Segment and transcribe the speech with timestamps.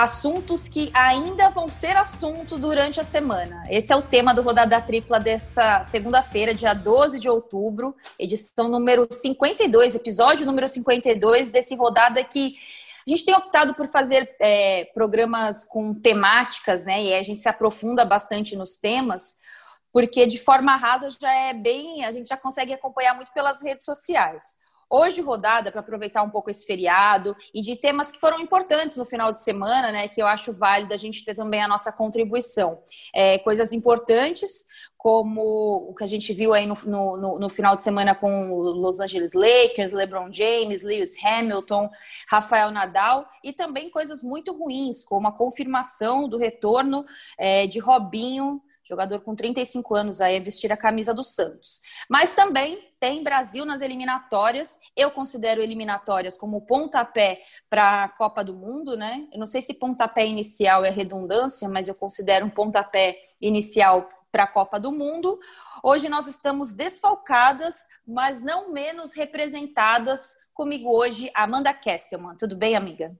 [0.00, 3.66] assuntos que ainda vão ser assunto durante a semana.
[3.68, 9.06] Esse é o tema do Rodada Tripla dessa segunda-feira, dia 12 de outubro, edição número
[9.10, 12.56] 52, episódio número 52 desse Rodada que
[13.06, 17.02] a gente tem optado por fazer é, programas com temáticas, né?
[17.02, 19.36] E a gente se aprofunda bastante nos temas,
[19.92, 23.84] porque de forma rasa já é bem, a gente já consegue acompanhar muito pelas redes
[23.84, 24.56] sociais.
[24.92, 29.04] Hoje, rodada, para aproveitar um pouco esse feriado e de temas que foram importantes no
[29.04, 30.08] final de semana, né?
[30.08, 32.82] Que eu acho válido a gente ter também a nossa contribuição.
[33.14, 37.82] É, coisas importantes, como o que a gente viu aí no, no, no, final de
[37.82, 41.88] semana com os Los Angeles Lakers, LeBron James, Lewis Hamilton,
[42.28, 47.06] Rafael Nadal, e também coisas muito ruins, como a confirmação do retorno
[47.38, 51.80] é, de Robinho jogador com 35 anos aí a vestir a camisa do Santos.
[52.08, 54.78] Mas também tem Brasil nas eliminatórias.
[54.96, 59.26] Eu considero eliminatórias como pontapé para a Copa do Mundo, né?
[59.32, 64.42] Eu não sei se pontapé inicial é redundância, mas eu considero um pontapé inicial para
[64.44, 65.38] a Copa do Mundo.
[65.82, 70.36] Hoje nós estamos desfalcadas, mas não menos representadas.
[70.52, 72.36] Comigo hoje, Amanda Kestelman.
[72.36, 73.16] Tudo bem, amiga?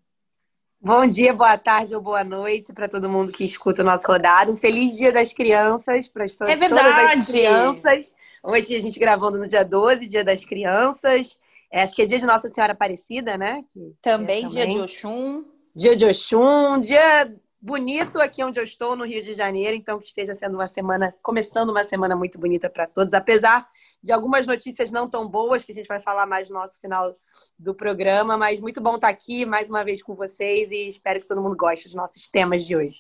[0.83, 4.50] Bom dia, boa tarde ou boa noite para todo mundo que escuta o nosso rodado.
[4.50, 8.14] Um feliz Dia das Crianças para é todas as crianças.
[8.42, 11.39] Hoje a gente gravando no dia 12, Dia das Crianças.
[11.70, 13.62] É, acho que é dia de Nossa Senhora Aparecida, né?
[14.01, 14.48] Também, é, também.
[14.48, 15.45] dia de Oxum.
[15.77, 19.77] Dia de Oxum, dia bonito aqui onde eu estou, no Rio de Janeiro.
[19.77, 23.69] Então, que esteja sendo uma semana, começando uma semana muito bonita para todos, apesar
[24.02, 27.14] de algumas notícias não tão boas, que a gente vai falar mais no nosso final
[27.58, 28.36] do programa.
[28.36, 31.56] Mas muito bom estar aqui mais uma vez com vocês e espero que todo mundo
[31.56, 32.98] goste dos nossos temas de hoje.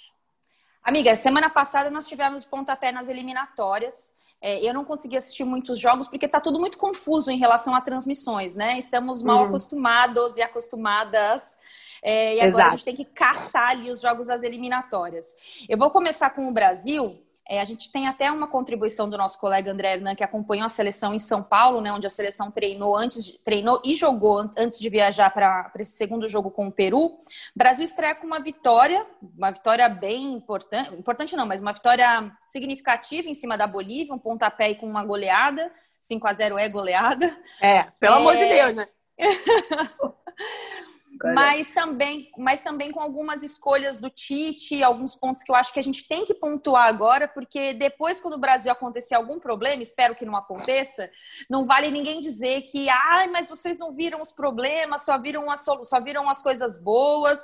[0.82, 4.14] Amiga, semana passada nós tivemos pontapé nas eliminatórias.
[4.42, 7.80] É, eu não consegui assistir muitos jogos porque está tudo muito confuso em relação a
[7.80, 8.78] transmissões, né?
[8.78, 9.48] Estamos mal uhum.
[9.48, 11.58] acostumados e acostumadas
[12.02, 12.66] é, e agora Exato.
[12.66, 15.34] a gente tem que caçar ali os jogos das eliminatórias.
[15.68, 17.22] Eu vou começar com o Brasil.
[17.48, 20.68] É, a gente tem até uma contribuição do nosso colega André Hernan, que acompanhou a
[20.68, 24.78] seleção em São Paulo, né, onde a seleção treinou antes de, treinou e jogou antes
[24.78, 27.06] de viajar para esse segundo jogo com o Peru.
[27.06, 27.18] O
[27.56, 29.06] Brasil estreia com uma vitória,
[29.36, 34.18] uma vitória bem importante, importante não, mas uma vitória significativa em cima da Bolívia, um
[34.18, 35.72] pontapé e com uma goleada.
[36.00, 37.36] 5 a 0 é goleada.
[37.60, 38.16] É, pelo é...
[38.16, 38.88] amor de Deus, né?
[41.22, 45.78] mas também, mas também com algumas escolhas do Tite, alguns pontos que eu acho que
[45.80, 50.14] a gente tem que pontuar agora, porque depois, quando o Brasil acontecer algum problema, espero
[50.14, 51.10] que não aconteça,
[51.48, 55.64] não vale ninguém dizer que, ah, mas vocês não viram os problemas, só viram as,
[55.64, 57.40] só viram as coisas boas.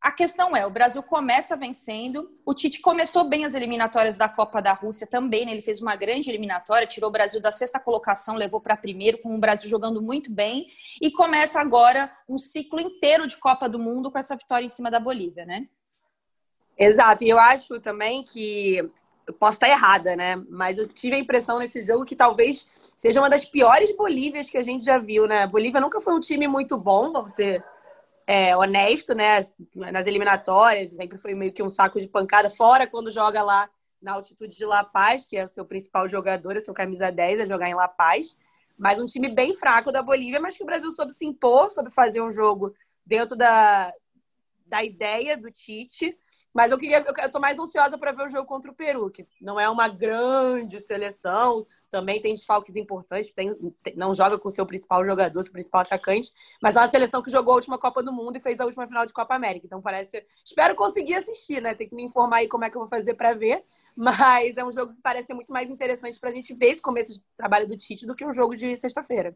[0.00, 4.62] A questão é, o Brasil começa vencendo, o Tite começou bem as eliminatórias da Copa
[4.62, 5.52] da Rússia também, né?
[5.52, 9.34] ele fez uma grande eliminatória, tirou o Brasil da sexta colocação, levou para primeiro, com
[9.34, 10.68] o Brasil jogando muito bem,
[11.00, 14.90] e começa agora um ciclo inteiro de Copa do Mundo com essa vitória em cima
[14.90, 15.66] da Bolívia, né?
[16.78, 18.88] Exato, e eu acho também que
[19.32, 20.36] posso estar errada, né?
[20.48, 24.58] Mas eu tive a impressão nesse jogo que talvez seja uma das piores Bolívias que
[24.58, 25.42] a gente já viu, né?
[25.42, 27.64] A Bolívia nunca foi um time muito bom, ser
[28.26, 29.46] é, honesto, né?
[29.74, 33.70] Nas eliminatórias, sempre foi meio que um saco de pancada, fora quando joga lá
[34.02, 37.40] na altitude de La Paz, que é o seu principal jogador, o seu camisa 10,
[37.40, 38.36] é jogar em La Paz.
[38.76, 41.90] Mas um time bem fraco da Bolívia, mas que o Brasil soube se impor, soube
[41.90, 42.74] fazer um jogo
[43.06, 43.92] dentro da,
[44.66, 46.16] da ideia do Tite.
[46.52, 49.26] Mas eu queria, eu tô mais ansiosa para ver o jogo contra o Peru, que
[49.40, 53.56] não é uma grande seleção, também tem desfalques importantes, tem,
[53.96, 56.30] não joga com o seu principal jogador, seu principal atacante,
[56.60, 58.86] mas é uma seleção que jogou a última Copa do Mundo e fez a última
[58.86, 59.64] final de Copa América.
[59.64, 61.74] Então parece, espero conseguir assistir, né?
[61.74, 63.64] Tem que me informar aí como é que eu vou fazer para ver.
[63.96, 67.14] Mas é um jogo que parece muito mais interessante para a gente ver esse começo
[67.14, 69.34] de trabalho do Tite do que um jogo de sexta-feira.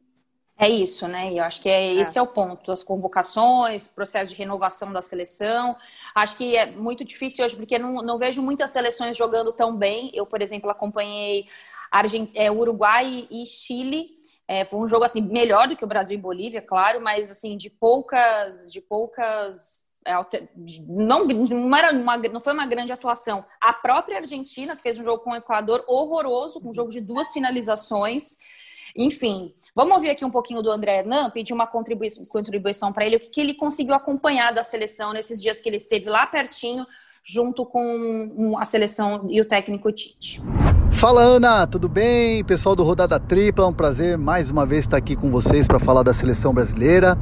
[0.59, 1.33] É isso, né?
[1.33, 2.21] Eu acho que é, esse é.
[2.21, 2.71] é o ponto.
[2.71, 5.75] As convocações, processo de renovação da seleção.
[6.15, 10.11] Acho que é muito difícil hoje, porque não, não vejo muitas seleções jogando tão bem.
[10.13, 11.49] Eu, por exemplo, acompanhei
[11.91, 12.31] Argent...
[12.35, 14.19] É, Uruguai e Chile.
[14.47, 17.57] É, foi um jogo assim melhor do que o Brasil e Bolívia, claro, mas assim
[17.57, 20.13] de poucas, de poucas é,
[20.89, 23.45] não, não, era uma, não foi uma grande atuação.
[23.61, 27.01] A própria Argentina, que fez um jogo com o Equador horroroso, com um jogo de
[27.01, 28.39] duas finalizações.
[28.97, 33.17] Enfim, vamos ouvir aqui um pouquinho do André Hernan, pedir uma contribuição, contribuição para ele,
[33.17, 36.87] o que, que ele conseguiu acompanhar da seleção nesses dias que ele esteve lá pertinho,
[37.25, 40.43] junto com a seleção e o técnico Tite.
[40.91, 42.45] Fala Ana, tudo bem?
[42.45, 45.79] Pessoal do Rodada Tripla, é um prazer mais uma vez estar aqui com vocês para
[45.79, 47.17] falar da seleção brasileira.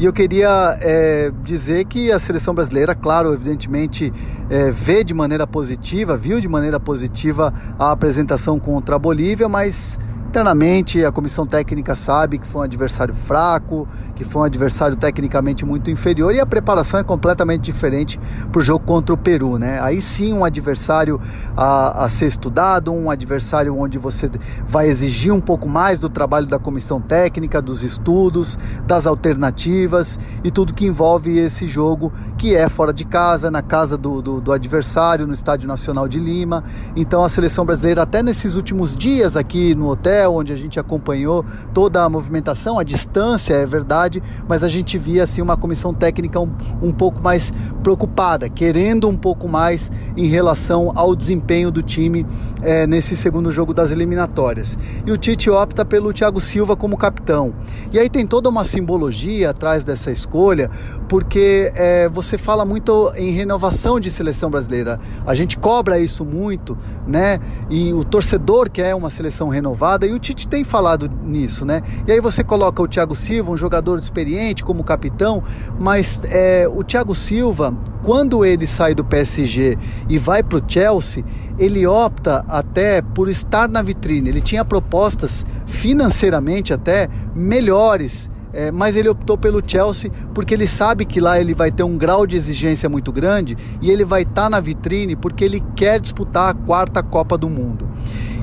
[0.00, 4.12] E eu queria é, dizer que a seleção brasileira, claro, evidentemente,
[4.48, 9.98] é, vê de maneira positiva, viu de maneira positiva a apresentação contra a Bolívia, mas
[10.30, 15.64] Internamente, a comissão técnica sabe que foi um adversário fraco, que foi um adversário tecnicamente
[15.64, 18.16] muito inferior e a preparação é completamente diferente
[18.52, 19.80] para o jogo contra o Peru, né?
[19.82, 21.20] Aí sim, um adversário
[21.56, 24.30] a, a ser estudado, um adversário onde você
[24.64, 28.56] vai exigir um pouco mais do trabalho da comissão técnica, dos estudos,
[28.86, 33.98] das alternativas e tudo que envolve esse jogo que é fora de casa, na casa
[33.98, 36.62] do, do, do adversário, no Estádio Nacional de Lima.
[36.94, 41.44] Então a seleção brasileira, até nesses últimos dias aqui no hotel, onde a gente acompanhou
[41.72, 46.40] toda a movimentação, a distância, é verdade, mas a gente via assim uma comissão técnica
[46.40, 46.52] um,
[46.82, 47.52] um pouco mais
[47.82, 52.26] preocupada, querendo um pouco mais em relação ao desempenho do time
[52.62, 54.78] é, nesse segundo jogo das eliminatórias.
[55.06, 57.54] E o Tite opta pelo Thiago Silva como capitão.
[57.92, 60.70] E aí tem toda uma simbologia atrás dessa escolha,
[61.10, 65.00] porque é, você fala muito em renovação de seleção brasileira.
[65.26, 67.40] A gente cobra isso muito, né?
[67.68, 71.82] E o torcedor quer uma seleção renovada e o Tite tem falado nisso, né?
[72.06, 75.42] E aí você coloca o Thiago Silva, um jogador experiente como capitão,
[75.80, 79.76] mas é, o Thiago Silva, quando ele sai do PSG
[80.08, 81.24] e vai para o Chelsea,
[81.58, 84.28] ele opta até por estar na vitrine.
[84.28, 88.30] Ele tinha propostas financeiramente até melhores.
[88.52, 91.96] É, mas ele optou pelo Chelsea porque ele sabe que lá ele vai ter um
[91.96, 96.00] grau de exigência muito grande e ele vai estar tá na vitrine porque ele quer
[96.00, 97.88] disputar a quarta Copa do Mundo.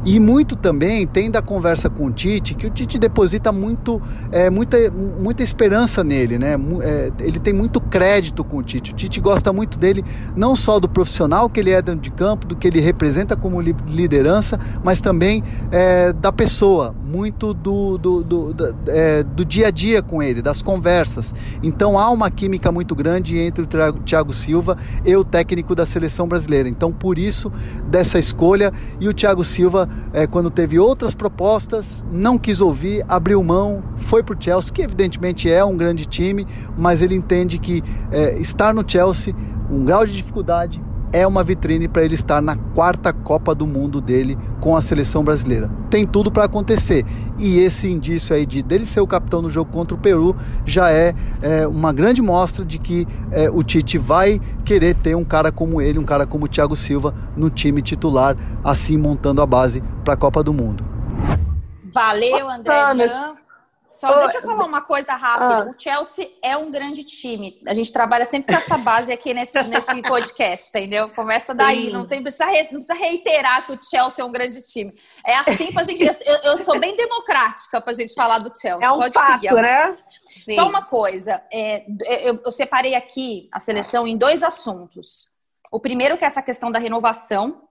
[0.07, 4.01] E muito também tem da conversa com o Tite, que o Tite deposita muito,
[4.31, 6.56] é, muita, muita esperança nele, né?
[6.81, 8.94] É, ele tem muito crédito com o Tite.
[8.94, 10.01] O Tite gosta muito dele,
[10.33, 13.59] não só do profissional que ele é dentro de campo, do que ele representa como
[13.59, 19.71] liderança, mas também é, da pessoa, muito do, do, do, do, é, do dia a
[19.71, 21.36] dia com ele, das conversas.
[21.62, 23.68] Então há uma química muito grande entre o
[24.06, 26.69] Thiago Silva e o técnico da seleção brasileira.
[26.69, 27.51] Então, por isso,
[27.89, 28.71] dessa escolha,
[29.01, 34.23] e o Thiago Silva é, quando teve outras propostas, não quis ouvir, abriu mão, foi
[34.23, 36.47] para o Chelsea, que evidentemente é um grande time,
[36.77, 39.35] mas ele entende que é, estar no Chelsea,
[39.69, 40.81] um grau de dificuldade,
[41.12, 45.24] é uma vitrine para ele estar na quarta Copa do Mundo dele com a seleção
[45.24, 45.69] brasileira.
[45.89, 47.06] Tem tudo para acontecer.
[47.38, 50.92] E esse indício aí de dele ser o capitão no jogo contra o Peru já
[50.92, 55.51] é, é uma grande mostra de que é, o Tite vai querer ter um cara
[55.51, 59.81] como ele, um cara como o Thiago Silva no time titular, assim montando a base
[60.03, 60.86] para a Copa do Mundo.
[61.94, 62.74] Valeu, André.
[63.97, 65.63] Só oh, deixa eu falar uma coisa rápida.
[65.63, 65.71] Ah.
[65.71, 67.59] O Chelsea é um grande time.
[67.65, 71.09] A gente trabalha sempre com essa base aqui nesse, nesse podcast, entendeu?
[71.09, 71.91] Começa daí.
[71.91, 74.94] Não, tem, precisa, não precisa reiterar que o Chelsea é um grande time.
[75.25, 76.03] É assim pra gente.
[76.03, 78.85] Eu, eu sou bem democrática pra gente falar do Chelsea.
[78.88, 79.53] É um Pode fato, seguir.
[79.55, 79.97] né?
[80.45, 80.53] Sim.
[80.53, 81.41] Só uma coisa.
[81.51, 81.83] É,
[82.23, 85.31] eu, eu separei aqui a seleção em dois assuntos.
[85.71, 87.66] O primeiro que é essa questão da renovação,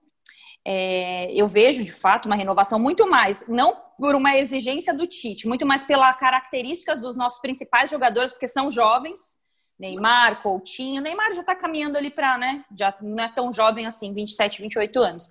[0.69, 5.47] é, eu vejo de fato uma renovação muito mais, não por uma exigência do Tite,
[5.47, 9.37] muito mais pelas características dos nossos principais jogadores, porque são jovens.
[9.79, 11.01] Neymar, Coutinho.
[11.01, 12.65] Neymar já está caminhando ali para, né?
[12.77, 15.29] Já não é tão jovem assim, 27, 28 anos.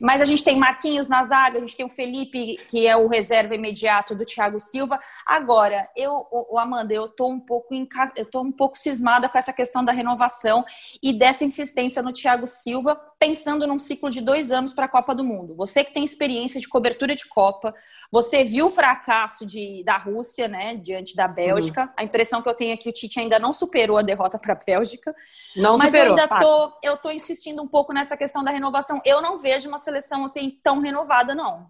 [0.00, 3.08] Mas a gente tem Marquinhos na zaga, a gente tem o Felipe, que é o
[3.08, 5.00] reserva imediato do Thiago Silva.
[5.26, 7.74] Agora, eu, o, Amanda, eu tô um pouco
[8.16, 10.64] eu tô um pouco cismada com essa questão da renovação
[11.02, 15.14] e dessa insistência no Thiago Silva, pensando num ciclo de dois anos para a Copa
[15.14, 15.54] do Mundo.
[15.54, 17.74] Você que tem experiência de cobertura de Copa,
[18.10, 21.82] você viu o fracasso de, da Rússia, né, diante da Bélgica.
[21.82, 21.88] Uhum.
[21.98, 24.54] A impressão que eu tenho é que o Tite ainda não superou a derrota para
[24.54, 25.14] a Bélgica.
[25.54, 29.02] Não mas superou, eu ainda tô, eu tô insistindo um pouco nessa questão da renovação.
[29.04, 31.68] Eu não vejo uma seleção assim tão renovada, não.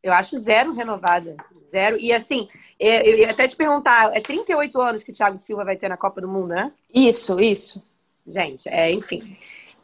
[0.00, 1.36] Eu acho zero renovada.
[1.66, 1.98] Zero.
[1.98, 2.46] E assim,
[2.78, 5.88] é, eu ia até te perguntar, é 38 anos que o Thiago Silva vai ter
[5.88, 6.70] na Copa do Mundo, né?
[6.94, 7.84] Isso, isso.
[8.24, 9.36] Gente, é, enfim.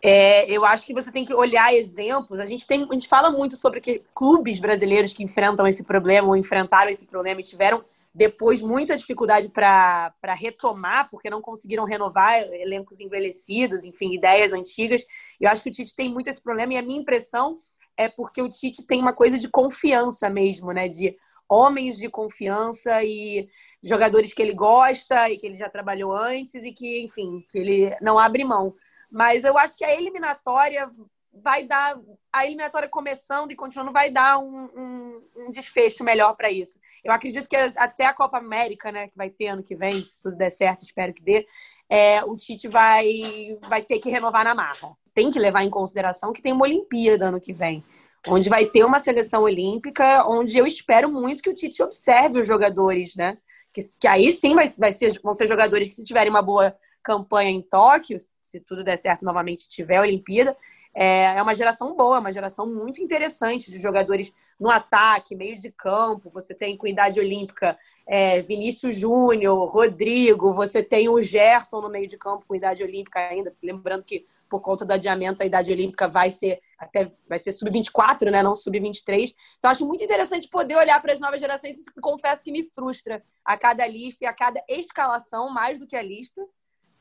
[0.02, 2.40] É, eu acho que você tem que olhar exemplos.
[2.40, 6.28] A gente, tem, a gente fala muito sobre que clubes brasileiros que enfrentam esse problema
[6.28, 12.42] ou enfrentaram esse problema e tiveram depois muita dificuldade para retomar, porque não conseguiram renovar
[12.54, 15.04] elencos envelhecidos, enfim, ideias antigas.
[15.38, 17.56] Eu acho que o Tite tem muito esse problema e a minha impressão
[17.96, 20.88] é porque o Tite tem uma coisa de confiança mesmo, né?
[20.88, 21.14] De
[21.48, 23.48] homens de confiança e
[23.82, 27.96] jogadores que ele gosta e que ele já trabalhou antes e que, enfim, que ele
[28.00, 28.74] não abre mão.
[29.10, 30.90] Mas eu acho que a eliminatória
[31.32, 31.98] vai dar
[32.32, 36.78] a eliminatória começando e continuando vai dar um, um, um desfecho melhor para isso.
[37.04, 40.22] Eu acredito que até a Copa América, né, que vai ter ano que vem, se
[40.22, 41.46] tudo der certo, espero que dê,
[41.88, 44.96] é, o Tite vai, vai ter que renovar na marra.
[45.14, 47.82] Tem que levar em consideração que tem uma Olimpíada ano que vem,
[48.28, 52.46] onde vai ter uma seleção olímpica, onde eu espero muito que o Tite observe os
[52.46, 53.38] jogadores, né?
[53.72, 56.76] Que, que aí sim vai, vai ser, vão ser jogadores que, se tiverem uma boa
[57.02, 60.56] campanha em Tóquio, se tudo der certo novamente tiver a Olimpíada,
[60.92, 65.70] é, é uma geração boa, uma geração muito interessante de jogadores no ataque, meio de
[65.70, 66.30] campo.
[66.30, 72.08] Você tem com idade olímpica é, Vinícius Júnior, Rodrigo, você tem o Gerson no meio
[72.08, 73.54] de campo com idade olímpica ainda.
[73.62, 78.28] Lembrando que por conta do adiamento a idade olímpica vai ser até vai ser sub-24,
[78.30, 79.32] né, não sub-23.
[79.58, 83.22] Então acho muito interessante poder olhar para as novas gerações e confesso que me frustra
[83.44, 86.44] a cada lista e a cada escalação mais do que a lista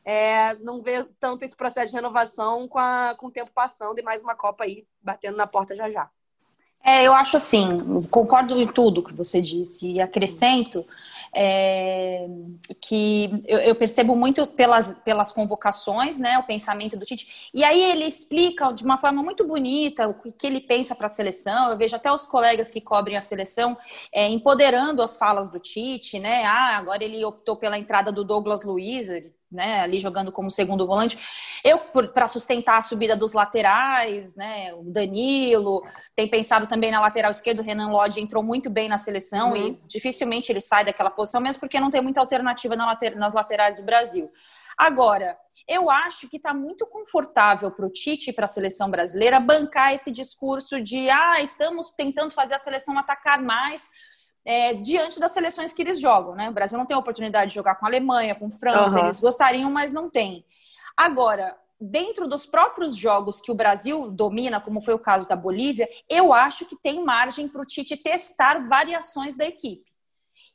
[0.04, 4.04] é, não ver tanto esse processo de renovação com, a, com o tempo passando e
[4.04, 6.10] mais uma Copa aí batendo na porta já já.
[6.84, 7.78] É, eu acho assim,
[8.10, 10.86] concordo em tudo que você disse e acrescento
[11.36, 12.26] é,
[12.82, 17.50] que eu, eu, percebo muito pelas, pelas convocações, né, o pensamento do Tite.
[17.54, 21.10] E aí ele explica de uma forma muito bonita o que ele pensa para a
[21.10, 21.70] seleção.
[21.70, 23.78] Eu vejo até os colegas que cobrem a seleção
[24.12, 26.46] é, empoderando as falas do Tite, né?
[26.46, 29.10] Ah, agora ele optou pela entrada do Douglas Luiz,
[29.52, 31.18] né, ali jogando como segundo volante.
[31.64, 31.80] Eu,
[32.14, 35.82] para sustentar a subida dos laterais, né, o Danilo,
[36.16, 39.58] tem pensado também na lateral esquerda, o Renan Lodge entrou muito bem na seleção uhum.
[39.58, 43.34] e dificilmente ele sai daquela posição, mesmo porque não tem muita alternativa na later, nas
[43.34, 44.32] laterais do Brasil.
[44.78, 45.38] Agora,
[45.68, 49.94] eu acho que está muito confortável para o Tite e para a seleção brasileira bancar
[49.94, 53.90] esse discurso de ah, estamos tentando fazer a seleção atacar mais
[54.46, 56.50] é, diante das seleções que eles jogam, né?
[56.50, 59.06] O Brasil não tem a oportunidade de jogar com a Alemanha, com a França, uhum.
[59.06, 60.46] eles gostariam, mas não tem.
[60.96, 65.88] Agora, dentro dos próprios jogos que o Brasil domina, como foi o caso da Bolívia,
[66.10, 69.90] eu acho que tem margem para o Tite testar variações da equipe.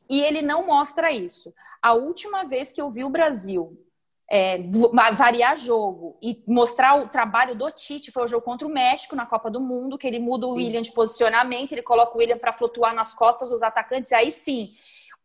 [0.09, 1.55] E ele não mostra isso.
[1.81, 3.84] A última vez que eu vi o Brasil
[4.37, 4.59] é,
[5.15, 8.11] variar jogo e mostrar o trabalho do Tite.
[8.11, 10.83] Foi o jogo contra o México na Copa do Mundo, que ele muda o William
[10.83, 14.13] de posicionamento, ele coloca o William para flutuar nas costas dos atacantes.
[14.13, 14.75] Aí sim,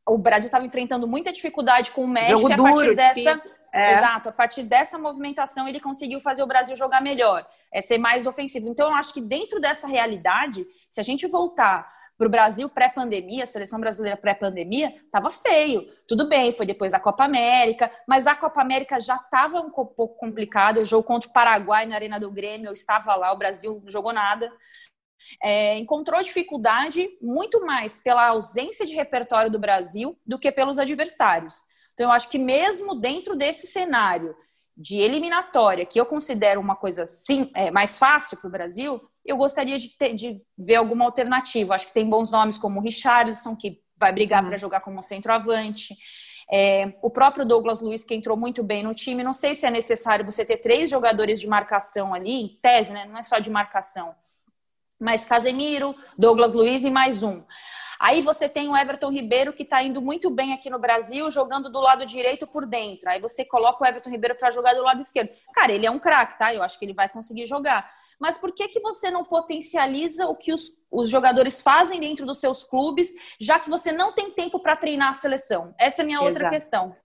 [0.07, 3.59] o Brasil estava enfrentando muita dificuldade com o México jogo e a partir duro, dessa.
[3.73, 3.97] É.
[3.97, 8.27] Exato, a partir dessa movimentação ele conseguiu fazer o Brasil jogar melhor, é ser mais
[8.27, 8.67] ofensivo.
[8.67, 13.45] Então, eu acho que dentro dessa realidade, se a gente voltar para o Brasil pré-pandemia,
[13.45, 15.89] a seleção brasileira pré-pandemia, estava feio.
[16.05, 20.17] Tudo bem, foi depois da Copa América, mas a Copa América já estava um pouco
[20.17, 20.81] complicada.
[20.81, 23.89] O jogo contra o Paraguai na Arena do Grêmio, eu estava lá, o Brasil não
[23.89, 24.51] jogou nada.
[25.41, 31.63] É, encontrou dificuldade muito mais pela ausência de repertório do Brasil do que pelos adversários.
[31.93, 34.35] Então, eu acho que mesmo dentro desse cenário
[34.75, 39.37] de eliminatória, que eu considero uma coisa sim, é, mais fácil para o Brasil, eu
[39.37, 41.75] gostaria de, ter, de ver alguma alternativa.
[41.75, 44.49] Acho que tem bons nomes como o Richardson, que vai brigar uhum.
[44.49, 45.95] para jogar como centroavante.
[46.51, 49.23] É, o próprio Douglas Luiz, que entrou muito bem no time.
[49.23, 53.05] Não sei se é necessário você ter três jogadores de marcação ali, em tese, né?
[53.05, 54.15] Não é só de marcação.
[54.99, 57.43] Mas Casemiro, Douglas Luiz e mais um.
[57.99, 61.69] Aí você tem o Everton Ribeiro, que está indo muito bem aqui no Brasil, jogando
[61.69, 63.07] do lado direito por dentro.
[63.07, 65.29] Aí você coloca o Everton Ribeiro para jogar do lado esquerdo.
[65.53, 66.51] Cara, ele é um craque, tá?
[66.51, 70.35] Eu acho que ele vai conseguir jogar mas por que, que você não potencializa o
[70.35, 74.59] que os, os jogadores fazem dentro dos seus clubes, já que você não tem tempo
[74.59, 75.73] para treinar a seleção?
[75.79, 76.29] Essa é a minha Exato.
[76.29, 76.95] outra questão.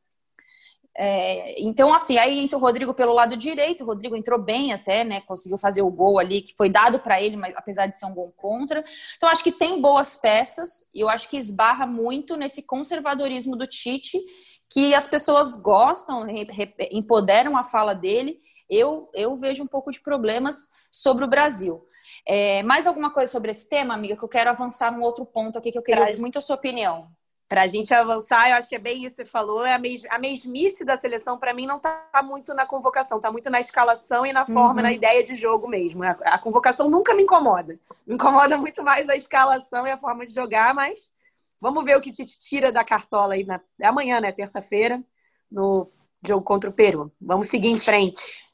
[0.97, 5.02] É, então, assim, aí entra o Rodrigo pelo lado direito, o Rodrigo entrou bem até,
[5.02, 5.21] né?
[5.23, 8.14] Conseguiu fazer o gol ali, que foi dado para ele, mas apesar de ser um
[8.14, 8.85] gol contra.
[9.16, 13.66] Então, acho que tem boas peças, e eu acho que esbarra muito nesse conservadorismo do
[13.66, 14.21] Tite,
[14.71, 16.26] que as pessoas gostam,
[16.92, 18.40] empoderam a fala dele.
[18.71, 21.86] Eu, eu vejo um pouco de problemas sobre o Brasil.
[22.26, 25.58] É, mais alguma coisa sobre esse tema, amiga, que eu quero avançar num outro ponto
[25.58, 27.08] aqui que eu queria ouvir muito a sua opinião.
[27.46, 29.64] Para a gente avançar, eu acho que é bem isso que você falou.
[29.64, 33.30] É a, mes a mesmice da seleção, para mim, não está muito na convocação, está
[33.30, 34.82] muito na escalação e na forma, uhum.
[34.82, 36.02] na ideia de jogo mesmo.
[36.02, 37.78] A, a, convocação nunca me incomoda.
[38.06, 41.12] Me incomoda muito mais a escalação e a forma de jogar, mas
[41.60, 44.32] vamos ver o que te tira da cartola aí na, é amanhã, né?
[44.32, 45.02] Terça-feira,
[45.52, 45.90] no
[46.26, 47.12] jogo contra o Peru.
[47.20, 48.44] Vamos seguir em frente.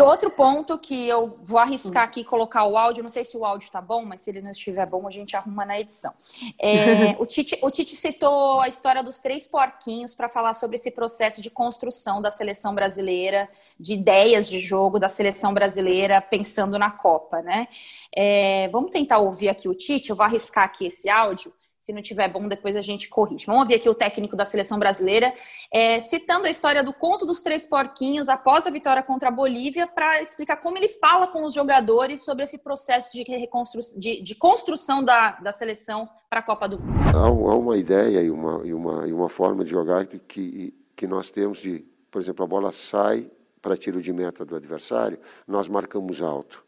[0.00, 3.66] Outro ponto que eu vou arriscar aqui colocar o áudio, não sei se o áudio
[3.66, 6.12] está bom, mas se ele não estiver bom, a gente arruma na edição.
[6.58, 10.90] É, o, Tite, o Tite citou a história dos três porquinhos para falar sobre esse
[10.90, 16.90] processo de construção da seleção brasileira, de ideias de jogo da seleção brasileira pensando na
[16.90, 17.68] Copa, né?
[18.14, 22.00] É, vamos tentar ouvir aqui o Tite, eu vou arriscar aqui esse áudio se não
[22.00, 23.44] tiver bom, depois a gente corrige.
[23.44, 25.34] Vamos ouvir aqui o técnico da seleção brasileira,
[25.68, 29.88] é, citando a história do conto dos três porquinhos após a vitória contra a Bolívia,
[29.88, 34.34] para explicar como ele fala com os jogadores sobre esse processo de, reconstru de, de
[34.36, 37.18] construção da, da seleção para a Copa do Mundo.
[37.18, 41.30] Há, uma ideia e uma, e, uma, e uma forma de jogar que, que nós
[41.30, 43.28] temos de, por exemplo, a bola sai
[43.60, 46.64] para tiro de meta do adversário, nós marcamos alto.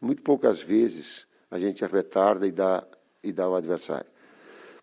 [0.00, 2.86] Muito poucas vezes a gente retarda e dá,
[3.20, 4.13] e dá ao adversário.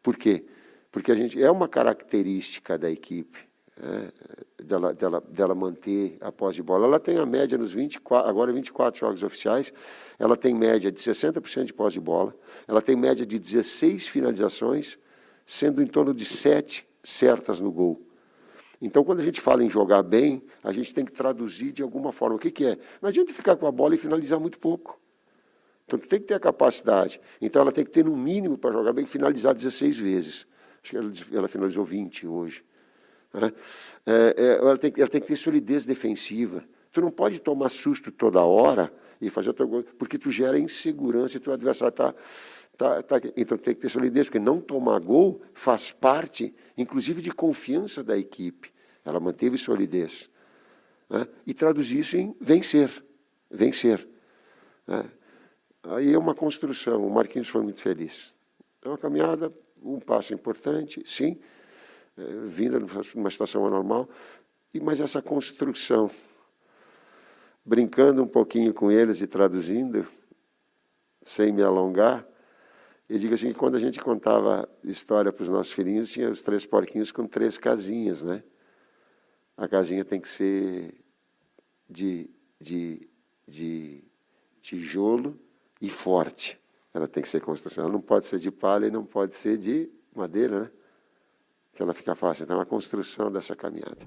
[0.02, 0.46] Por quê?
[0.92, 3.52] Porque a gente é uma característica da equipe.
[3.82, 6.86] é, dela, dela, dela manter a posse de bola.
[6.86, 9.74] Ela tem a média nos 24, agora 24 jogos oficiais,
[10.20, 12.36] ela tem média de 60% de posse de bola,
[12.68, 15.00] ela tem média de 16 finalizações,
[15.46, 18.00] sendo em torno de 7 certas no gol.
[18.80, 22.12] Então, quando a gente fala em jogar bem, a gente tem que traduzir de alguma
[22.12, 22.36] forma.
[22.36, 22.78] O que, que é?
[23.02, 25.01] Não adianta ficar com a bola e finalizar muito pouco.
[25.92, 27.20] Então, tu tem que ter a capacidade.
[27.42, 30.48] Então, ela tem que ter, no mínimo, para jogar bem, finalizar 16 vezes.
[30.82, 32.64] Acho que ela, ela finalizou 20 hoje.
[33.34, 33.52] Né?
[34.06, 36.64] É, é, ela, tem, ela tem que ter solidez defensiva.
[36.94, 40.58] Tu não pode tomar susto toda hora e fazer o teu gol, porque tu gera
[40.58, 42.16] insegurança e teu adversário está
[42.78, 47.30] Tá, tá, então tem que ter solidez, porque não tomar gol faz parte, inclusive, de
[47.30, 48.74] confiança da equipe.
[49.06, 50.32] Ela manteve solidez.
[51.08, 51.28] Né?
[51.46, 52.90] E traduzir isso em vencer.
[53.52, 54.08] Vencer.
[54.88, 55.06] Né?
[55.84, 57.06] Aí é uma construção.
[57.06, 58.36] O Marquinhos foi muito feliz.
[58.84, 61.40] É uma caminhada, um passo importante, sim,
[62.18, 64.10] é, vinda numa situação anormal,
[64.74, 66.10] e, mas essa construção,
[67.66, 70.08] brincando um pouquinho com eles e traduzindo,
[71.22, 72.28] sem me alongar,
[73.08, 76.42] eu digo assim que quando a gente contava história para os nossos filhinhos, tinha os
[76.42, 78.42] três porquinhos com três casinhas, né?
[79.58, 80.96] A casinha tem que ser
[81.90, 83.10] de, de,
[83.46, 84.04] de
[84.62, 85.38] tijolo
[85.82, 86.60] e forte.
[86.94, 87.86] Ela tem que ser construção.
[87.86, 90.72] Ela não pode ser de palha e não pode ser de madeira, né?
[91.74, 92.44] Que ela fica fácil.
[92.44, 93.98] Então, a construção dessa caminhada.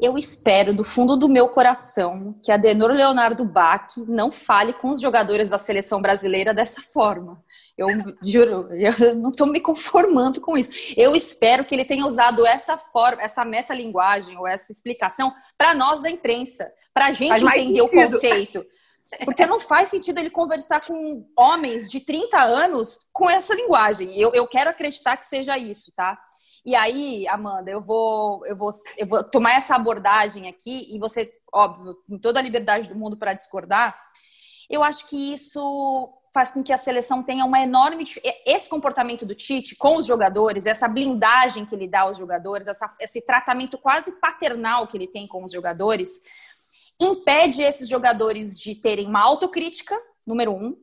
[0.00, 4.90] Eu espero do fundo do meu coração que a Denor Leonardo Bach não fale com
[4.90, 7.42] os jogadores da seleção brasileira dessa forma.
[7.76, 7.88] Eu
[8.22, 10.70] juro, eu não estou me conformando com isso.
[10.96, 16.02] Eu espero que ele tenha usado essa forma, essa metalinguagem ou essa explicação para nós
[16.02, 18.64] da imprensa, para a gente entender o conceito.
[19.24, 24.18] Porque não faz sentido ele conversar com homens de 30 anos com essa linguagem.
[24.18, 26.18] Eu, eu quero acreditar que seja isso, tá?
[26.64, 31.32] E aí, Amanda, eu vou, eu vou, eu vou tomar essa abordagem aqui e você,
[31.52, 33.98] óbvio, tem toda a liberdade do mundo para discordar.
[34.70, 38.04] Eu acho que isso faz com que a seleção tenha uma enorme.
[38.46, 42.90] Esse comportamento do Tite com os jogadores, essa blindagem que ele dá aos jogadores, essa,
[42.98, 46.22] esse tratamento quase paternal que ele tem com os jogadores,
[47.02, 50.76] impede esses jogadores de terem uma autocrítica, número um.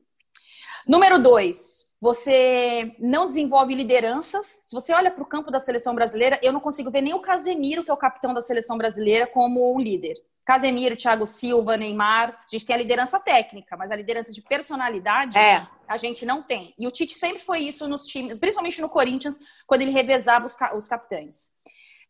[0.87, 4.63] Número dois, você não desenvolve lideranças.
[4.65, 7.19] Se você olha para o campo da seleção brasileira, eu não consigo ver nem o
[7.19, 10.15] Casemiro, que é o capitão da seleção brasileira, como um líder.
[10.45, 15.37] Casemiro, Thiago Silva, Neymar, a gente tem a liderança técnica, mas a liderança de personalidade
[15.37, 15.67] é.
[15.87, 16.73] a gente não tem.
[16.75, 20.57] E o Tite sempre foi isso nos times, principalmente no Corinthians, quando ele revezava os,
[20.75, 21.51] os capitães.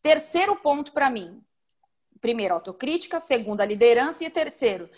[0.02, 1.42] Terceiro ponto para mim.
[2.22, 3.20] Primeiro, autocrítica.
[3.20, 4.24] Segundo, a liderança.
[4.24, 4.90] E terceiro,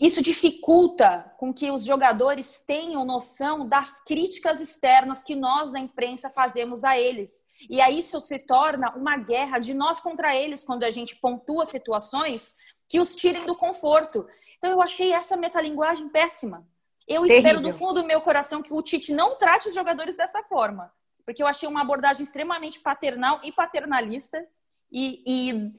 [0.00, 6.30] isso dificulta com que os jogadores tenham noção das críticas externas que nós da imprensa
[6.30, 7.44] fazemos a eles.
[7.68, 11.66] E aí isso se torna uma guerra de nós contra eles quando a gente pontua
[11.66, 12.54] situações
[12.88, 14.26] que os tirem do conforto.
[14.58, 16.66] Então eu achei essa metalinguagem péssima.
[17.06, 17.36] Eu Terrível.
[17.36, 20.92] espero do fundo do meu coração que o Tite não trate os jogadores dessa forma,
[21.24, 24.44] porque eu achei uma abordagem extremamente paternal e paternalista
[24.90, 25.72] e, e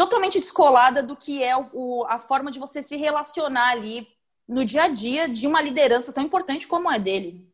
[0.00, 4.08] totalmente descolada do que é o, a forma de você se relacionar ali
[4.48, 7.46] no dia a dia de uma liderança tão importante como a dele.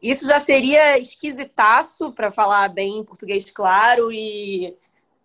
[0.00, 4.74] Isso já seria esquisitaço, para falar bem em português claro, e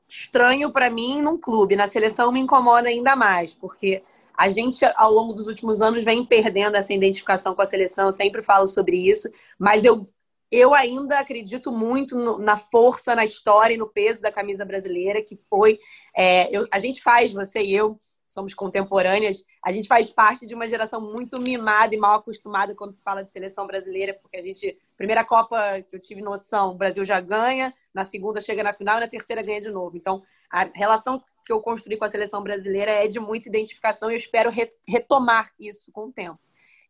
[0.06, 1.78] estranho para mim num clube.
[1.78, 4.04] Na seleção me incomoda ainda mais, porque
[4.38, 8.08] a gente, ao longo dos últimos anos, vem perdendo essa identificação com a seleção.
[8.08, 10.10] Eu sempre falo sobre isso, mas eu
[10.52, 15.24] eu ainda acredito muito no, na força, na história e no peso da camisa brasileira,
[15.24, 15.80] que foi.
[16.16, 20.56] É, eu, a gente faz, você e eu, somos contemporâneas, a gente faz parte de
[20.56, 24.42] uma geração muito mimada e mal acostumada quando se fala de seleção brasileira, porque a
[24.42, 28.72] gente, primeira Copa que eu tive noção, o Brasil já ganha, na segunda chega na
[28.72, 29.98] final e na terceira ganha de novo.
[29.98, 34.14] Então, a relação que eu construí com a seleção brasileira é de muita identificação e
[34.14, 36.40] eu espero re retomar isso com o tempo.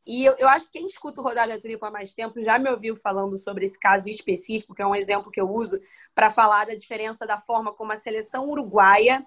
[0.06, 2.70] E eu, eu acho que quem escuta o Rodada Tripla há mais tempo já me
[2.70, 5.80] ouviu falando sobre esse caso específico, que é um exemplo que eu uso
[6.16, 9.26] para falar da diferença da forma como a seleção uruguaia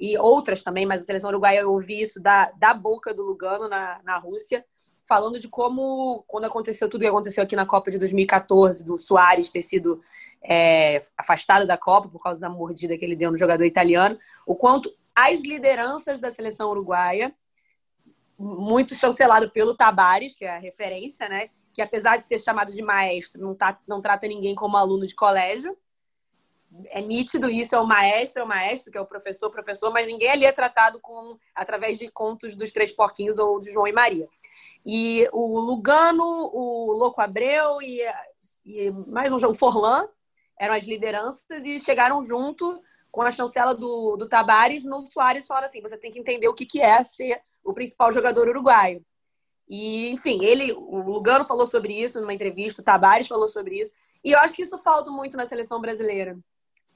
[0.00, 3.68] e outras também, mas a seleção uruguaia eu ouvi isso da, da boca do Lugano
[3.68, 4.64] na, na Rússia,
[5.04, 9.50] falando de como, quando aconteceu tudo que aconteceu aqui na Copa de 2014, do Soares
[9.50, 10.00] ter sido
[10.42, 14.54] é, afastado da Copa por causa da mordida que ele deu no jogador italiano, o
[14.54, 17.34] quanto as lideranças da seleção uruguaia
[18.38, 21.50] muito chancelado pelo Tabares, que é a referência, né?
[21.72, 25.14] Que apesar de ser chamado de maestro, não, tá, não trata ninguém como aluno de
[25.14, 25.76] colégio.
[26.86, 30.06] É nítido isso, é o maestro, é o maestro, que é o professor, professor, mas
[30.06, 33.92] ninguém ali é tratado com através de contos dos Três Porquinhos ou de João e
[33.92, 34.28] Maria.
[34.86, 38.00] E o Lugano, o Louco Abreu e,
[38.64, 40.06] e mais um jogo, Forlan,
[40.58, 42.80] eram as lideranças e chegaram junto
[43.18, 46.54] com a chancela do, do Tabares no Soares falaram assim: você tem que entender o
[46.54, 49.04] que, que é ser o principal jogador uruguaio.
[49.68, 53.92] E, enfim, ele, o Lugano falou sobre isso numa entrevista, o Tabares falou sobre isso.
[54.22, 56.38] E eu acho que isso falta muito na seleção brasileira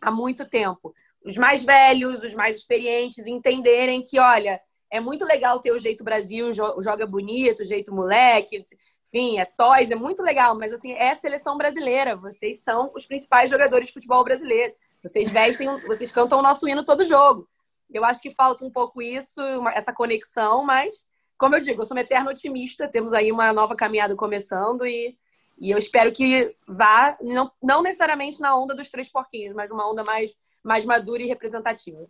[0.01, 0.95] há muito tempo.
[1.25, 4.61] Os mais velhos, os mais experientes entenderem que, olha,
[4.93, 8.65] é muito legal ter o jeito Brasil, joga bonito, o jeito moleque,
[9.09, 12.15] enfim, é toys, é muito legal, mas assim, é a seleção brasileira.
[12.15, 14.73] Vocês são os principais jogadores de futebol brasileiro.
[15.03, 17.49] Vocês vestem, vocês cantam o nosso hino todo jogo.
[17.93, 19.41] Eu acho que falta um pouco isso,
[19.75, 21.05] essa conexão, mas,
[21.37, 22.89] como eu digo, eu sou uma eterna otimista.
[22.89, 25.17] Temos aí uma nova caminhada começando e,
[25.59, 29.91] e eu espero que vá, não, não necessariamente na onda dos três porquinhos, mas numa
[29.91, 32.07] onda mais, mais madura e representativa.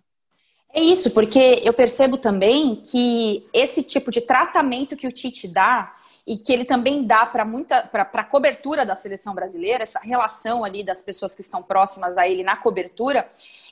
[0.74, 5.94] É isso, porque eu percebo também que esse tipo de tratamento que o Tite dá
[6.26, 10.64] e que ele também dá para muita para a cobertura da seleção brasileira, essa relação
[10.64, 13.28] ali das pessoas que estão próximas a ele na cobertura,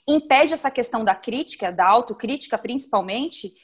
[0.06, 3.54] impede essa questão da crítica, da autocrítica principalmente.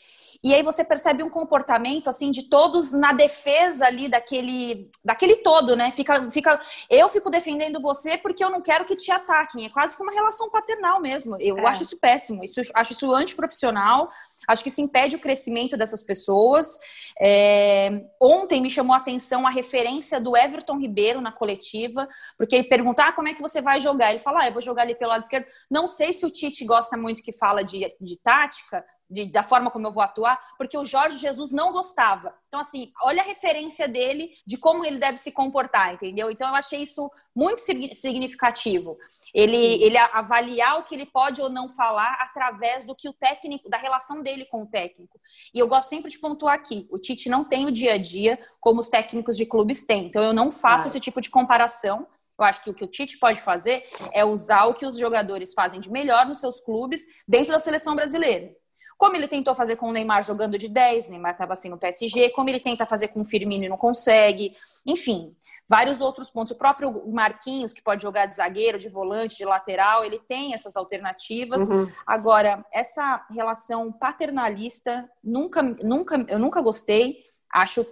[0.45, 5.75] E aí você percebe um comportamento assim de todos na defesa ali daquele daquele todo,
[5.75, 5.91] né?
[5.91, 9.67] Fica fica eu fico defendendo você porque eu não quero que te ataquem.
[9.67, 11.37] É quase como uma relação paternal mesmo.
[11.41, 11.67] Eu é.
[11.67, 12.45] acho isso péssimo.
[12.45, 14.11] Isso acho isso antiprofissional.
[14.47, 16.79] Acho que isso impede o crescimento dessas pessoas.
[17.21, 18.03] É...
[18.21, 23.05] Ontem me chamou a atenção a referência do Everton Ribeiro na coletiva, porque ele pergunta:
[23.05, 24.11] ah, como é que você vai jogar?
[24.11, 25.47] Ele fala: ah, eu vou jogar ali pelo lado esquerdo.
[25.71, 29.71] Não sei se o Tite gosta muito que fala de, de tática, de, da forma
[29.71, 32.35] como eu vou atuar, porque o Jorge Jesus não gostava.
[32.49, 36.31] Então, assim, olha a referência dele de como ele deve se comportar, entendeu?
[36.31, 38.97] Então, eu achei isso muito significativo.
[39.35, 43.69] Ele, ele avaliar o que ele pode ou não falar através do que o técnico,
[43.69, 45.21] da relação dele com o técnico.
[45.53, 48.39] E eu gosto sempre de pontuar aqui: o Tite não tem o dia a dia
[48.61, 50.07] como os técnicos de clubes têm.
[50.07, 50.89] Então, eu não faço ah.
[50.89, 52.07] esse tipo de comparação.
[52.39, 55.55] Eu acho que o que o Tite pode fazer é usar o que os jogadores
[55.55, 58.55] fazem de melhor nos seus clubes dentro da seleção brasileira.
[58.97, 61.79] Como ele tentou fazer com o Neymar jogando de 10, o Neymar estava assim no
[61.79, 64.57] PSG, como ele tenta fazer com o Firmino e não consegue.
[64.87, 65.37] Enfim,
[65.69, 66.53] vários outros pontos.
[66.53, 70.77] O próprio Marquinhos, que pode jogar de zagueiro, de volante, de lateral, ele tem essas
[70.77, 71.67] alternativas.
[71.69, 71.91] Uhum.
[72.07, 77.19] Agora, essa relação paternalista, nunca, nunca, eu nunca gostei.
[77.53, 77.87] Acho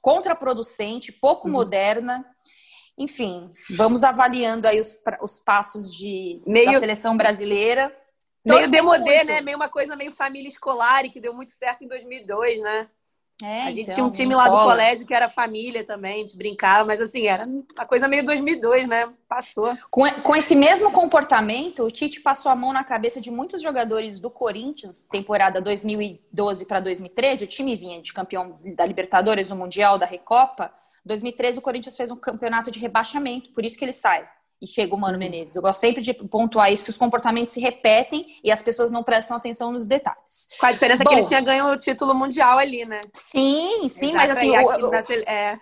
[0.00, 1.54] contraproducente, pouco uhum.
[1.54, 2.24] moderna.
[2.96, 6.72] Enfim, vamos avaliando aí os, os passos de, Meio...
[6.72, 7.94] da seleção brasileira
[8.56, 9.40] meio demodê, né?
[9.40, 12.88] Meio uma coisa meio família escolar e que deu muito certo em 2002, né?
[13.40, 16.18] É, a gente então, tinha um time lá do colégio que era família também, a
[16.18, 19.08] gente brincava, mas assim, era uma coisa meio 2002, né?
[19.28, 19.76] Passou.
[19.90, 24.18] Com, com esse mesmo comportamento, o Tite passou a mão na cabeça de muitos jogadores
[24.18, 27.44] do Corinthians, temporada 2012 para 2013.
[27.44, 30.72] O time vinha de campeão da Libertadores, no Mundial, da Recopa.
[31.04, 34.28] 2013, o Corinthians fez um campeonato de rebaixamento, por isso que ele sai
[34.60, 35.18] e chega o Mano uhum.
[35.18, 35.56] Menezes.
[35.56, 39.02] Eu gosto sempre de pontuar isso, que os comportamentos se repetem e as pessoas não
[39.02, 40.48] prestam atenção nos detalhes.
[40.58, 43.00] Com a diferença Bom, que ele tinha ganho o título mundial ali, né?
[43.14, 44.94] Sim, sim, mas assim, o,
[45.26, 45.58] é.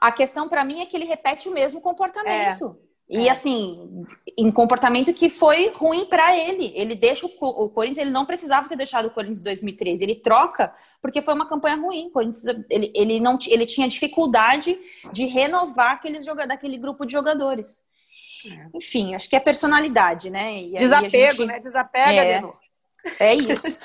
[0.00, 2.76] a questão para mim é que ele repete o mesmo comportamento.
[2.88, 2.92] É.
[3.12, 3.30] E é.
[3.30, 4.06] assim,
[4.38, 6.72] em comportamento que foi ruim para ele.
[6.74, 10.02] Ele deixa o, o, Corinthians, ele não precisava ter deixado o Corinthians em 2013.
[10.02, 12.06] Ele troca porque foi uma campanha ruim.
[12.06, 14.78] O Corinthians, ele, ele, não, ele tinha dificuldade
[15.12, 17.84] de renovar aqueles jogadores, daquele grupo de jogadores.
[18.50, 18.66] É.
[18.74, 20.62] Enfim, acho que é personalidade, né?
[20.62, 21.46] E Desapego, gente...
[21.46, 21.60] né?
[21.60, 22.42] Desapega, é,
[23.20, 23.80] é isso.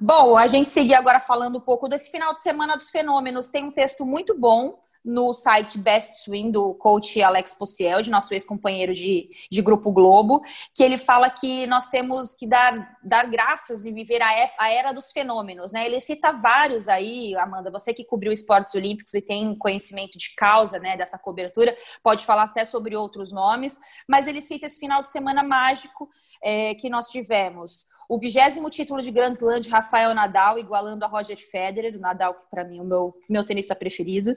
[0.00, 3.50] bom, a gente seguir agora falando um pouco desse final de semana dos fenômenos.
[3.50, 8.32] Tem um texto muito bom no site Best Swing do coach Alex Pociel, de nosso
[8.34, 10.42] ex-companheiro de, de Grupo Globo,
[10.74, 14.92] que ele fala que nós temos que dar, dar graças e viver a, a era
[14.92, 15.86] dos fenômenos, né?
[15.86, 20.78] Ele cita vários aí, Amanda, você que cobriu esportes olímpicos e tem conhecimento de causa,
[20.78, 25.10] né, dessa cobertura, pode falar até sobre outros nomes, mas ele cita esse final de
[25.10, 26.08] semana mágico
[26.42, 31.08] é, que nós tivemos o vigésimo título de Grand Slam de Rafael Nadal, igualando a
[31.08, 34.34] Roger Federer, o Nadal que para mim é o meu, meu tenista preferido.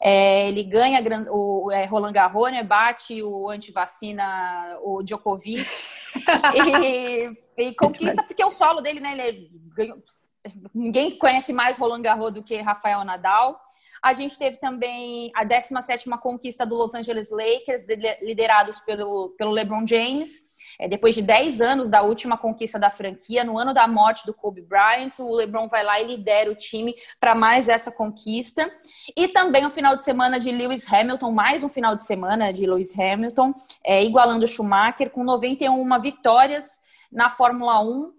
[0.00, 5.66] É, ele ganha o é, Roland Garros, né, bate o antivacina, o Djokovic,
[6.84, 10.00] e, e, conquista, porque o solo dele, né, ele ganhou,
[10.72, 13.60] ninguém conhece mais Roland Garros do que Rafael Nadal.
[14.00, 17.84] A gente teve também a 17ª conquista do Los Angeles Lakers,
[18.22, 20.45] liderados pelo, pelo LeBron James.
[20.78, 24.34] É, depois de 10 anos da última conquista da franquia, no ano da morte do
[24.34, 28.70] Kobe Bryant, o LeBron vai lá e lidera o time para mais essa conquista.
[29.16, 32.66] E também o final de semana de Lewis Hamilton, mais um final de semana de
[32.66, 38.16] Lewis Hamilton, é, igualando o Schumacher, com 91 vitórias na Fórmula 1.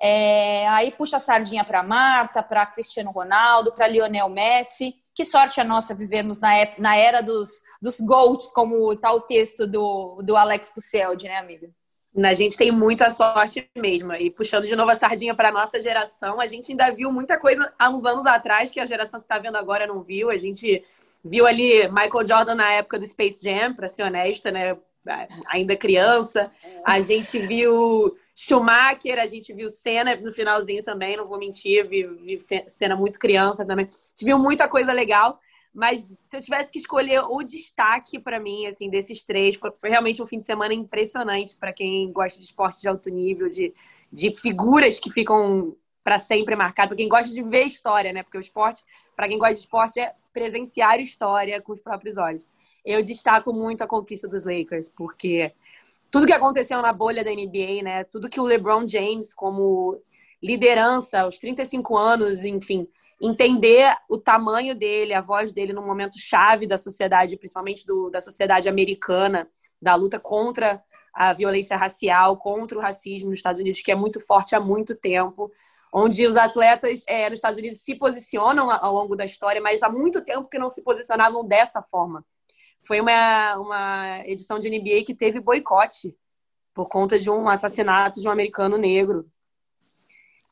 [0.00, 5.60] É, aí puxa a sardinha para Marta, para Cristiano Ronaldo, para Lionel Messi Que sorte
[5.60, 10.36] a nossa vivemos na, na era dos, dos GOATs, como está o texto do, do
[10.36, 11.70] Alex Puceldi, né, amiga?
[12.22, 14.12] A gente tem muita sorte mesmo.
[14.14, 17.72] E puxando de novo a sardinha para nossa geração, a gente ainda viu muita coisa
[17.76, 20.30] há uns anos atrás que a geração que está vendo agora não viu.
[20.30, 20.84] A gente
[21.24, 24.76] viu ali Michael Jordan na época do Space Jam, para ser honesta, né?
[25.48, 26.52] Ainda criança.
[26.84, 32.04] A gente viu Schumacher, a gente viu Senna no finalzinho também, não vou mentir, vi,
[32.04, 33.86] vi Senna muito criança também.
[33.86, 35.40] A gente viu muita coisa legal.
[35.74, 39.90] Mas se eu tivesse que escolher o destaque para mim, assim, desses três, foi, foi,
[39.90, 43.74] realmente um fim de semana impressionante para quem gosta de esporte de alto nível, de,
[44.12, 48.22] de figuras que ficam para sempre marcadas, para quem gosta de ver história, né?
[48.22, 48.84] Porque o esporte,
[49.16, 52.46] para quem gosta de esporte, é presenciar história com os próprios olhos.
[52.84, 55.52] Eu destaco muito a conquista dos Lakers, porque
[56.10, 58.04] tudo que aconteceu na bolha da NBA, né?
[58.04, 60.00] Tudo que o LeBron James, como
[60.44, 62.86] liderança aos 35 anos, enfim,
[63.18, 68.20] entender o tamanho dele, a voz dele num momento chave da sociedade, principalmente do, da
[68.20, 69.48] sociedade americana,
[69.80, 70.82] da luta contra
[71.14, 74.94] a violência racial, contra o racismo nos Estados Unidos, que é muito forte há muito
[74.94, 75.50] tempo,
[75.90, 79.88] onde os atletas é, nos Estados Unidos se posicionam ao longo da história, mas há
[79.88, 82.22] muito tempo que não se posicionavam dessa forma.
[82.86, 86.14] Foi uma, uma edição de NBA que teve boicote
[86.74, 89.24] por conta de um assassinato de um americano negro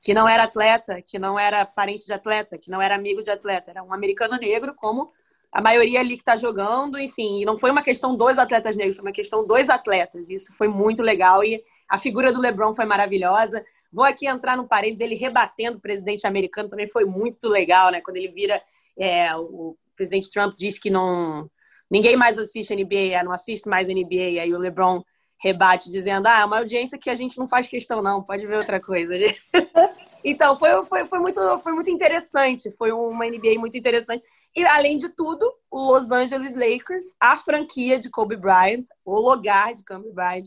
[0.03, 3.31] que não era atleta, que não era parente de atleta, que não era amigo de
[3.31, 5.13] atleta, era um americano negro, como
[5.53, 9.05] a maioria ali que está jogando, enfim, não foi uma questão dos atletas negros, foi
[9.05, 10.29] uma questão dos atletas.
[10.29, 13.65] Isso foi muito legal e a figura do LeBron foi maravilhosa.
[13.93, 18.01] Vou aqui entrar no parênteses, ele rebatendo o presidente americano também foi muito legal, né?
[18.01, 18.61] Quando ele vira,
[18.99, 21.49] é, o presidente Trump diz que não
[21.89, 25.05] ninguém mais assiste NBA, não assiste mais NBA, aí o LeBron
[25.43, 28.57] rebate dizendo: ah, é uma audiência que a gente não faz questão, não, pode ver
[28.57, 29.15] outra coisa.
[30.25, 34.25] então, foi, foi, foi, muito, foi muito interessante, foi uma NBA muito interessante.
[34.55, 39.75] E, além de tudo, o Los Angeles Lakers, a franquia de Kobe Bryant, o lugar
[39.75, 40.45] de Kobe Bryant,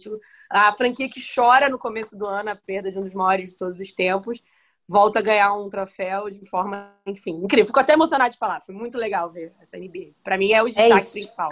[0.50, 3.58] a franquia que chora no começo do ano a perda de um dos maiores de
[3.58, 4.42] todos os tempos,
[4.88, 7.66] volta a ganhar um troféu de forma, enfim, incrível.
[7.66, 10.12] Fico até emocionado de falar, foi muito legal ver essa NBA.
[10.24, 11.52] Para mim é o é destaque é principal.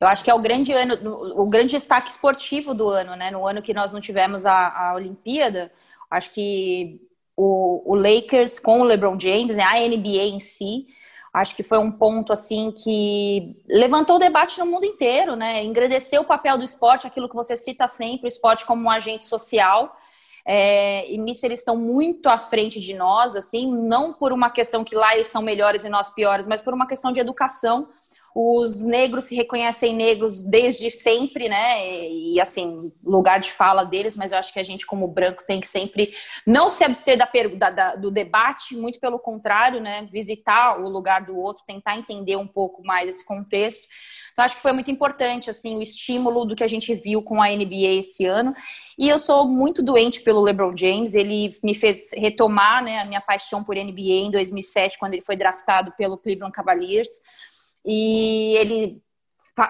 [0.00, 0.94] Eu acho que é o grande ano,
[1.36, 3.30] o grande destaque esportivo do ano, né?
[3.30, 5.72] No ano que nós não tivemos a, a Olimpíada,
[6.08, 7.00] acho que
[7.36, 9.64] o, o, Lakers com o LeBron James, né?
[9.64, 10.86] A NBA em si,
[11.32, 15.64] acho que foi um ponto assim que levantou o debate no mundo inteiro, né?
[15.64, 19.26] Engrandeceu o papel do esporte, aquilo que você cita sempre, o esporte como um agente
[19.26, 19.96] social.
[20.44, 24.82] É, e nisso eles estão muito à frente de nós, assim, não por uma questão
[24.82, 27.88] que lá eles são melhores e nós piores, mas por uma questão de educação
[28.34, 32.08] os negros se reconhecem negros desde sempre, né?
[32.08, 35.60] E, assim, lugar de fala deles, mas eu acho que a gente, como branco, tem
[35.60, 36.14] que sempre
[36.46, 40.08] não se abster da, da, da, do debate, muito pelo contrário, né?
[40.12, 43.88] Visitar o lugar do outro, tentar entender um pouco mais esse contexto.
[44.32, 47.42] Então, acho que foi muito importante, assim, o estímulo do que a gente viu com
[47.42, 48.54] a NBA esse ano.
[48.96, 51.16] E eu sou muito doente pelo LeBron James.
[51.16, 55.34] Ele me fez retomar, né, a minha paixão por NBA em 2007, quando ele foi
[55.34, 57.08] draftado pelo Cleveland Cavaliers
[57.90, 59.02] e ele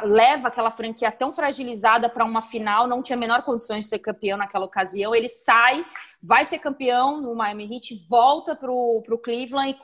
[0.02, 4.00] leva aquela franquia tão fragilizada para uma final, não tinha a menor condições de ser
[4.00, 5.14] campeão naquela ocasião.
[5.14, 5.86] Ele sai,
[6.20, 9.78] vai ser campeão no Miami Heat, volta para o Cleveland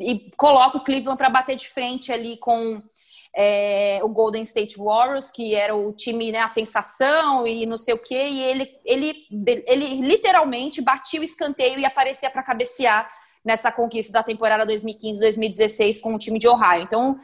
[0.00, 2.82] e, e, coloca o Cleveland para bater de frente ali com
[3.34, 7.94] é, o Golden State Warriors, que era o time, né, a sensação e não sei
[7.94, 9.26] o quê, e ele, ele,
[9.66, 13.08] ele literalmente batia o escanteio e aparecia para cabecear
[13.46, 16.82] nessa conquista da temporada 2015-2016 com o time de Ohio.
[16.82, 17.16] Então,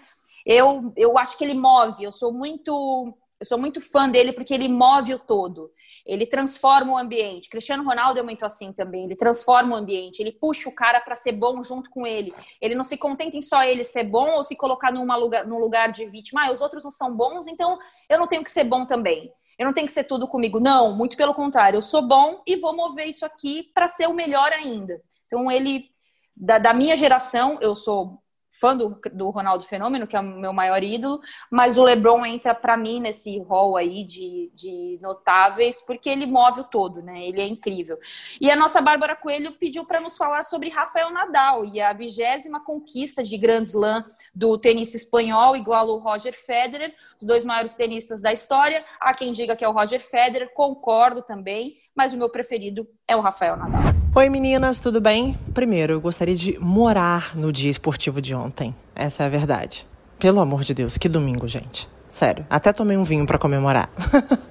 [0.47, 3.17] eu, eu acho que ele move, eu sou muito.
[3.41, 5.73] Eu sou muito fã dele porque ele move o todo.
[6.07, 7.49] Ele transforma o ambiente.
[7.49, 9.03] Cristiano Ronaldo é muito assim também.
[9.03, 10.21] Ele transforma o ambiente.
[10.21, 12.33] Ele puxa o cara para ser bom junto com ele.
[12.61, 15.59] Ele não se contenta em só ele ser bom ou se colocar numa lugar, num
[15.59, 16.47] lugar de vítima.
[16.47, 19.33] Ah, os outros não são bons, então eu não tenho que ser bom também.
[19.59, 20.61] Eu não tenho que ser tudo comigo.
[20.61, 21.79] Não, muito pelo contrário.
[21.79, 25.03] Eu sou bom e vou mover isso aqui para ser o melhor ainda.
[25.27, 25.91] Então ele
[26.37, 28.22] da, da minha geração, eu sou
[28.53, 32.55] fã do, do Ronaldo Fenômeno, que é o meu maior ídolo, mas o LeBron entra
[32.55, 37.27] para mim nesse rol aí de, de notáveis, porque ele move o todo, né?
[37.27, 37.99] Ele é incrível.
[38.39, 42.61] E a nossa Bárbara Coelho pediu para nos falar sobre Rafael Nadal e a vigésima
[42.61, 48.21] conquista de Grand Slam do tenista espanhol, igual o Roger Federer, os dois maiores tenistas
[48.21, 48.85] da história.
[49.01, 53.15] Há quem diga que é o Roger Federer, concordo também, mas o meu preferido é
[53.15, 53.95] o Rafael Nadal.
[54.15, 55.39] Oi meninas, tudo bem?
[55.53, 58.75] Primeiro, eu gostaria de morar no dia esportivo de ontem.
[58.95, 59.87] Essa é a verdade.
[60.19, 61.89] Pelo amor de Deus, que domingo, gente.
[62.09, 63.91] Sério, até tomei um vinho para comemorar.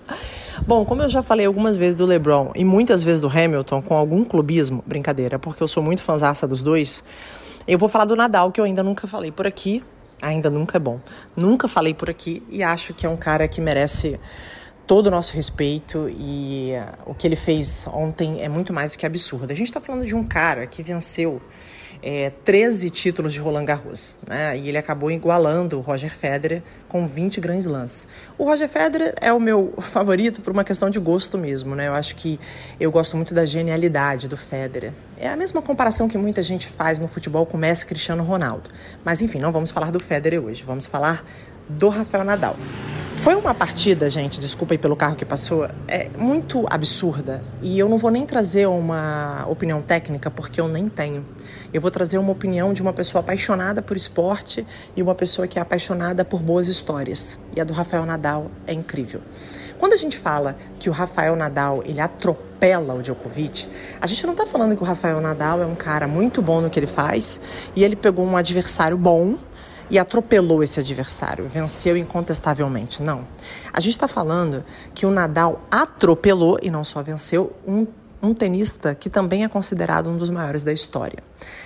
[0.66, 3.96] Bom, como eu já falei algumas vezes do LeBron e muitas vezes do Hamilton com
[3.96, 7.04] algum clubismo, brincadeira, porque eu sou muito fãzaça dos dois.
[7.68, 9.84] Eu vou falar do Nadal, que eu ainda nunca falei por aqui.
[10.22, 11.00] Ainda nunca é bom.
[11.36, 14.20] Nunca falei por aqui e acho que é um cara que merece
[14.92, 18.98] todo o nosso respeito e uh, o que ele fez ontem é muito mais do
[18.98, 19.50] que absurdo.
[19.50, 21.42] A gente está falando de um cara que venceu
[22.04, 24.58] é, 13 títulos de Roland Garros, né?
[24.58, 28.06] E ele acabou igualando o Roger Federer com 20 Grand Slams.
[28.38, 31.88] O Roger Federer é o meu favorito por uma questão de gosto mesmo, né?
[31.88, 32.38] Eu acho que
[32.78, 34.92] eu gosto muito da genialidade do Federer.
[35.18, 38.70] É a mesma comparação que muita gente faz no futebol com o Messi Cristiano Ronaldo.
[39.06, 41.24] Mas enfim, não vamos falar do Federer hoje, vamos falar
[41.78, 42.56] do Rafael Nadal.
[43.18, 47.44] Foi uma partida, gente, desculpa aí pelo carro que passou, é muito absurda.
[47.62, 51.24] E eu não vou nem trazer uma opinião técnica, porque eu nem tenho.
[51.72, 55.60] Eu vou trazer uma opinião de uma pessoa apaixonada por esporte e uma pessoa que
[55.60, 57.40] é apaixonada por boas histórias.
[57.56, 59.22] E a do Rafael Nadal é incrível.
[59.78, 63.68] Quando a gente fala que o Rafael Nadal ele atropela o Djokovic,
[64.00, 66.70] a gente não está falando que o Rafael Nadal é um cara muito bom no
[66.70, 67.40] que ele faz
[67.76, 69.38] e ele pegou um adversário bom
[69.92, 73.04] e atropelou esse adversário, venceu incontestavelmente.
[73.04, 73.28] Não.
[73.74, 74.64] A gente está falando
[74.96, 77.86] que o Nadal atropelou e não só venceu um,
[78.24, 81.20] um tenista que também é considerado um dos maiores da história.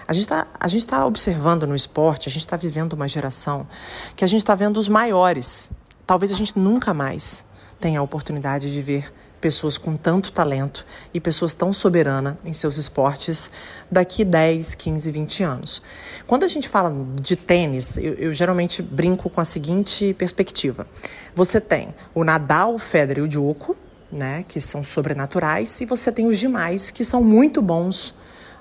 [0.08, 3.68] A gente está tá observando no esporte, a gente está vivendo uma geração
[4.16, 5.70] que a gente está vendo os maiores.
[6.08, 7.46] Talvez a gente nunca mais
[7.80, 9.14] tenha a oportunidade de ver
[9.46, 13.52] pessoas com tanto talento e pessoas tão soberanas em seus esportes
[13.92, 15.84] daqui 10, 15, 20 anos.
[16.26, 20.88] Quando a gente fala de tênis, eu, eu geralmente brinco com a seguinte perspectiva.
[21.36, 23.80] Você tem o Nadal, o Federer e o Djokovic,
[24.12, 28.16] né, que são sobrenaturais, e você tem os demais que são muito bons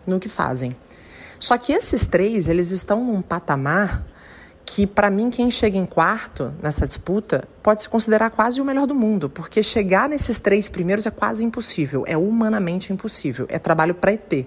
[0.07, 0.77] no que fazem.
[1.40, 4.05] Só que esses três, eles estão num patamar
[4.66, 8.87] que para mim quem chega em quarto nessa disputa pode se considerar quase o melhor
[8.87, 13.94] do mundo, porque chegar nesses três primeiros é quase impossível, é humanamente impossível, é trabalho
[13.94, 14.46] para ET.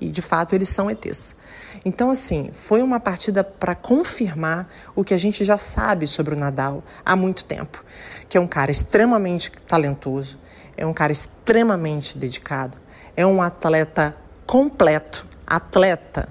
[0.00, 1.36] E de fato eles são ETs.
[1.84, 6.38] Então assim, foi uma partida para confirmar o que a gente já sabe sobre o
[6.38, 7.84] Nadal há muito tempo,
[8.28, 10.38] que é um cara extremamente talentoso,
[10.76, 12.78] é um cara extremamente dedicado,
[13.16, 16.28] é um atleta completo, atleta,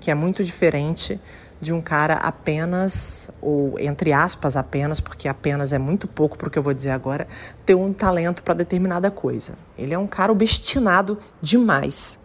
[0.00, 1.20] que é muito diferente
[1.60, 6.50] de um cara apenas, ou entre aspas apenas, porque apenas é muito pouco para o
[6.50, 7.26] que eu vou dizer agora,
[7.66, 9.54] ter um talento para determinada coisa.
[9.76, 12.20] Ele é um cara obstinado demais.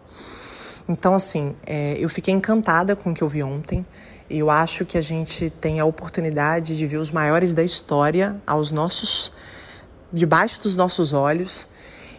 [0.88, 3.84] Então, assim, é, eu fiquei encantada com o que eu vi ontem.
[4.28, 8.70] Eu acho que a gente tem a oportunidade de ver os maiores da história aos
[8.70, 9.32] nossos,
[10.12, 11.68] debaixo dos nossos olhos.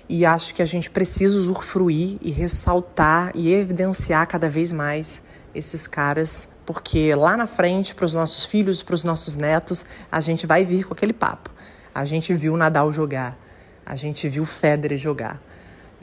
[0.09, 5.23] E acho que a gente precisa usufruir e ressaltar e evidenciar cada vez mais
[5.53, 10.19] esses caras porque lá na frente, para os nossos filhos, para os nossos netos, a
[10.19, 11.51] gente vai vir com aquele papo.
[11.93, 13.37] A gente viu Nadal jogar,
[13.85, 15.41] a gente viu Federer jogar.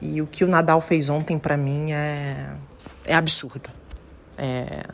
[0.01, 2.51] E o que o Nadal fez ontem, para mim, é,
[3.05, 3.69] é absurdo.
[4.39, 4.85] É...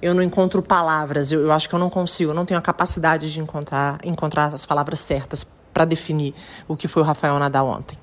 [0.00, 2.62] Eu não encontro palavras, eu, eu acho que eu não consigo, eu não tenho a
[2.62, 6.34] capacidade de encontrar, encontrar as palavras certas para definir
[6.68, 7.98] o que foi o Rafael Nadal ontem.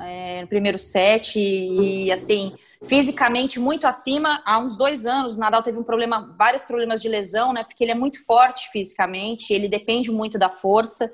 [0.00, 4.42] É, no primeiro set, e assim fisicamente muito acima.
[4.44, 7.64] Há uns dois anos, o Nadal teve um problema, vários problemas de lesão, né?
[7.64, 11.12] Porque ele é muito forte fisicamente, ele depende muito da força.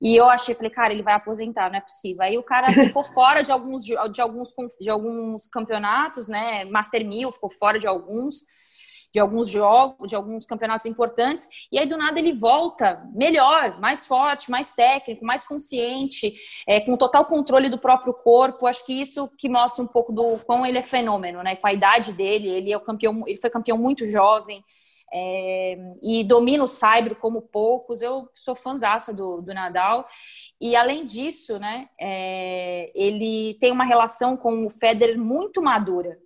[0.00, 2.22] E eu achei, falei, cara, ele vai aposentar, não é possível.
[2.22, 6.64] Aí o cara ficou fora de alguns, de, de alguns, de alguns campeonatos, né?
[6.64, 8.44] Master Mil ficou fora de alguns
[9.12, 14.06] de alguns jogos, de alguns campeonatos importantes, e aí do nada ele volta melhor, mais
[14.06, 16.34] forte, mais técnico, mais consciente,
[16.66, 18.66] é, com total controle do próprio corpo.
[18.66, 21.56] Acho que isso que mostra um pouco do quão ele é fenômeno, né?
[21.56, 24.64] Com a idade dele, ele é o campeão, ele foi campeão muito jovem.
[25.14, 28.00] É, e domina o cyber como poucos.
[28.00, 30.08] Eu sou fãzaça do, do Nadal.
[30.58, 36.18] E além disso, né, é, ele tem uma relação com o Federer muito madura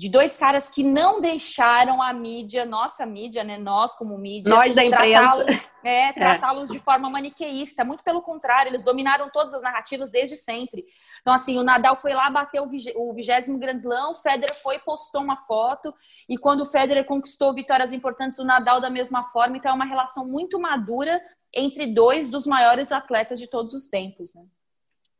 [0.00, 3.58] de dois caras que não deixaram a mídia, nossa mídia, né?
[3.58, 5.44] Nós como mídia, nós da imprensa,
[5.84, 6.12] é, é.
[6.14, 6.72] tratá-los é.
[6.72, 7.84] de forma maniqueísta.
[7.84, 10.86] Muito pelo contrário, eles dominaram todas as narrativas desde sempre.
[11.20, 15.20] Então, assim, o Nadal foi lá, bateu o vigésimo Grand Slam, o Federer foi postou
[15.20, 15.92] uma foto,
[16.26, 19.58] e quando o Federer conquistou vitórias importantes, o Nadal da mesma forma.
[19.58, 21.20] Então, é uma relação muito madura
[21.54, 24.46] entre dois dos maiores atletas de todos os tempos, né?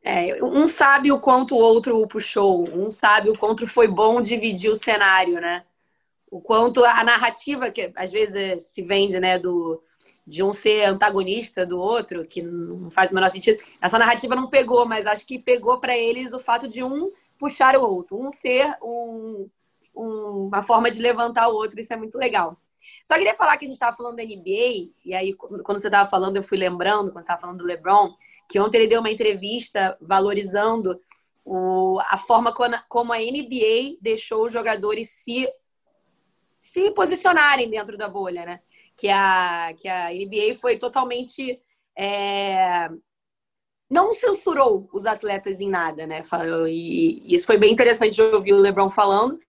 [0.03, 4.71] É, um sabe o quanto o outro puxou, um sabe o quanto foi bom dividir
[4.71, 5.63] o cenário, né?
[6.29, 9.81] O quanto a narrativa que às vezes se vende, né, do
[10.25, 13.61] de um ser antagonista do outro, que não faz o menor sentido.
[13.81, 17.75] Essa narrativa não pegou, mas acho que pegou para eles o fato de um puxar
[17.75, 19.49] o outro, um ser um,
[19.95, 22.57] um, uma forma de levantar o outro, isso é muito legal.
[23.03, 26.09] Só queria falar que a gente estava falando da NBA, e aí quando você estava
[26.09, 28.13] falando, eu fui lembrando, quando você estava falando do LeBron,
[28.51, 30.99] que ontem ele deu uma entrevista valorizando
[31.45, 32.53] o, a forma
[32.89, 35.47] como a NBA deixou os jogadores se
[36.59, 38.59] se posicionarem dentro da bolha, né?
[38.95, 41.59] Que a, que a NBA foi totalmente.
[41.97, 42.87] É...
[43.89, 46.21] Não censurou os atletas em nada, né?
[46.69, 49.39] E isso foi bem interessante de ouvir o LeBron falando.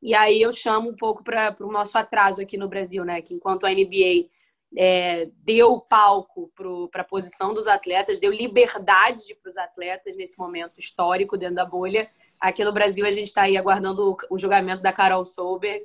[0.00, 3.22] E aí eu chamo um pouco para o nosso atraso aqui no Brasil, né?
[3.22, 4.28] Que enquanto a NBA
[4.76, 6.50] é, deu palco
[6.90, 11.64] para a posição dos atletas, deu liberdade para os atletas nesse momento histórico dentro da
[11.64, 12.08] bolha.
[12.40, 15.84] Aqui no Brasil, a gente está aí aguardando o, o, julgamento da Carol Solberg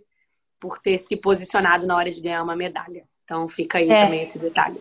[0.59, 3.05] por ter se posicionado na hora de ganhar uma medalha.
[3.23, 4.05] Então, fica aí é.
[4.05, 4.79] também esse detalhe.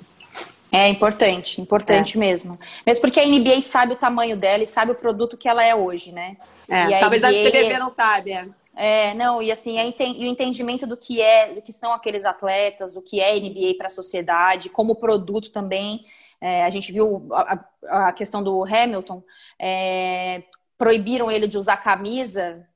[0.70, 2.20] É importante, importante é.
[2.20, 2.59] mesmo.
[2.86, 5.74] Mesmo porque a NBA sabe o tamanho dela e sabe o produto que ela é
[5.74, 6.36] hoje, né?
[6.68, 7.28] É, talvez NBA...
[7.28, 8.48] a CBB não sabe, é.
[8.74, 12.24] É, não, e assim, é, e o entendimento do que é, do que são aqueles
[12.24, 16.06] atletas, o que é NBA para a sociedade, como produto também.
[16.40, 17.64] É, a gente viu a,
[18.08, 19.22] a questão do Hamilton,
[19.58, 20.42] é,
[20.76, 22.66] proibiram ele de usar camisa,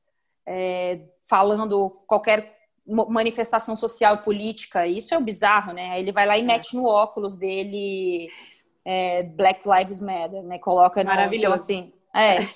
[0.47, 4.86] é, falando qualquer manifestação social e política.
[4.86, 5.90] Isso é o bizarro, né?
[5.90, 6.44] Aí ele vai lá e é.
[6.44, 8.30] mete no óculos dele
[8.84, 10.59] é, Black Lives Matter, né?
[10.59, 11.55] Coloca no, Maravilhoso.
[11.55, 11.92] assim.
[12.14, 12.47] É,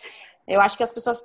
[0.46, 1.22] eu acho que as pessoas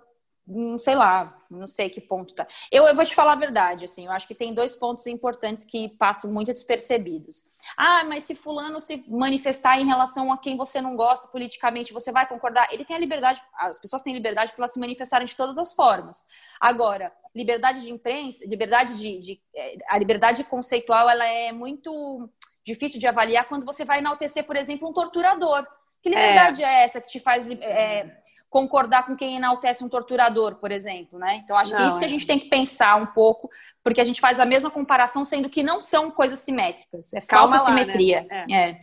[0.48, 2.48] não sei lá, não sei que ponto tá.
[2.72, 5.66] Eu, eu vou te falar a verdade, assim, eu acho que tem dois pontos importantes
[5.66, 7.44] que passam muito despercebidos.
[7.76, 12.12] Ah, mas se fulano se manifestar em relação a quem você não gosta politicamente, você
[12.12, 12.68] vai concordar?
[12.72, 16.26] Ele tem a liberdade, as pessoas têm liberdade para se manifestarem de todas as formas.
[16.60, 22.30] Agora, liberdade de imprensa, liberdade de, de é, a liberdade conceitual, ela é muito
[22.64, 25.66] difícil de avaliar quando você vai enaltecer, por exemplo, um torturador.
[26.04, 28.16] Que liberdade é, é essa que te faz é,
[28.56, 31.42] concordar com quem enaltece um torturador, por exemplo, né?
[31.44, 33.50] Então acho não, que é isso que a gente tem que pensar um pouco,
[33.84, 37.58] porque a gente faz a mesma comparação, sendo que não são coisas simétricas, é falsa
[37.58, 38.26] lá, simetria.
[38.30, 38.46] Né?
[38.50, 38.70] É.
[38.70, 38.78] É.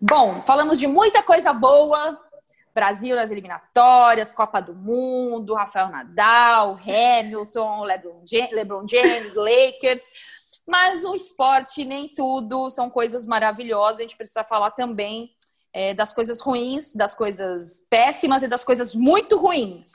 [0.00, 2.18] Bom, falamos de muita coisa boa.
[2.74, 10.00] Brasil nas eliminatórias, Copa do Mundo, Rafael Nadal, Hamilton, LeBron James, LeBron James Lakers.
[10.66, 14.00] Mas o esporte nem tudo são coisas maravilhosas.
[14.00, 15.30] A gente precisa falar também
[15.74, 19.90] é, das coisas ruins, das coisas péssimas e das coisas muito ruins.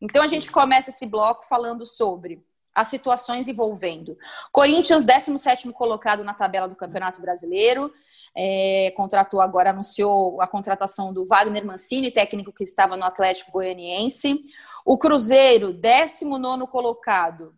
[0.00, 2.42] Então a gente começa esse bloco falando sobre
[2.74, 4.16] as situações envolvendo
[4.52, 7.92] Corinthians, 17 colocado na tabela do Campeonato Brasileiro,
[8.36, 14.40] é, contratou agora, anunciou a contratação do Wagner Mancini, técnico que estava no Atlético Goianiense.
[14.84, 17.52] O Cruzeiro, 19 colocado,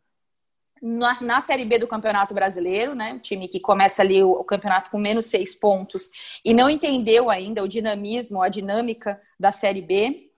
[0.80, 3.14] na, na, Série B do Campeonato Brasileiro, né?
[3.14, 6.10] O time que começa ali o, o, campeonato com menos seis pontos
[6.44, 10.30] e não entendeu ainda o dinamismo, a dinâmica da Série B.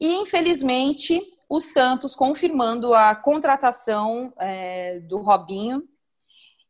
[0.00, 5.82] E, infelizmente, o Santos confirmando a contratação é, do Robinho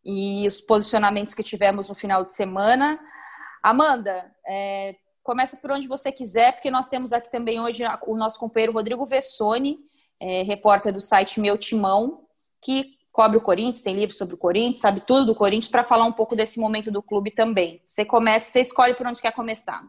[0.05, 3.01] e os posicionamentos que tivemos no final de semana.
[3.62, 8.39] Amanda, é, começa por onde você quiser, porque nós temos aqui também hoje o nosso
[8.39, 9.79] companheiro Rodrigo Vessoni,
[10.21, 12.27] é, repórter do site Meu Timão,
[12.61, 16.05] que cobre o Corinthians, tem livro sobre o Corinthians, sabe tudo do Corinthians, para falar
[16.05, 17.81] um pouco desse momento do clube também.
[17.87, 19.85] Você começa, você escolhe por onde quer começar.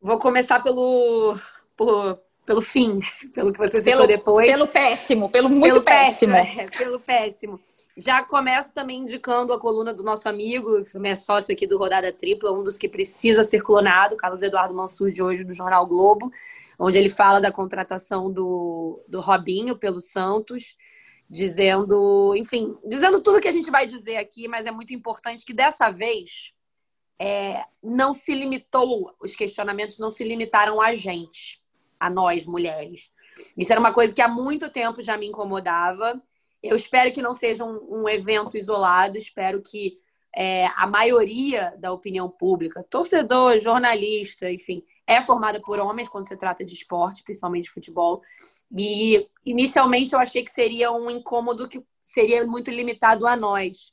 [0.00, 1.36] Vou começar pelo,
[1.76, 3.00] por, pelo fim,
[3.34, 4.48] pelo que você citou depois.
[4.48, 6.34] Pelo péssimo, pelo muito pelo péssimo.
[6.34, 6.62] péssimo.
[6.62, 7.60] É, pelo péssimo.
[7.96, 11.76] Já começo também indicando a coluna do nosso amigo, que também é sócio aqui do
[11.76, 15.84] Rodada Tripla, um dos que precisa ser clonado, Carlos Eduardo Mansur, de hoje, do Jornal
[15.84, 16.30] Globo,
[16.78, 20.76] onde ele fala da contratação do, do Robinho pelo Santos
[21.28, 25.52] dizendo, enfim, dizendo tudo que a gente vai dizer aqui, mas é muito importante que
[25.52, 26.54] dessa vez
[27.18, 31.60] é, não se limitou, os questionamentos não se limitaram a gente,
[31.98, 33.10] a nós mulheres.
[33.56, 36.20] Isso era uma coisa que há muito tempo já me incomodava.
[36.62, 39.98] Eu espero que não seja um, um evento isolado, espero que
[40.34, 46.36] é, a maioria da opinião pública, torcedor, jornalista, enfim, é formada por homens quando se
[46.36, 48.22] trata de esporte, principalmente futebol.
[48.76, 53.92] E inicialmente eu achei que seria um incômodo que seria muito limitado a nós,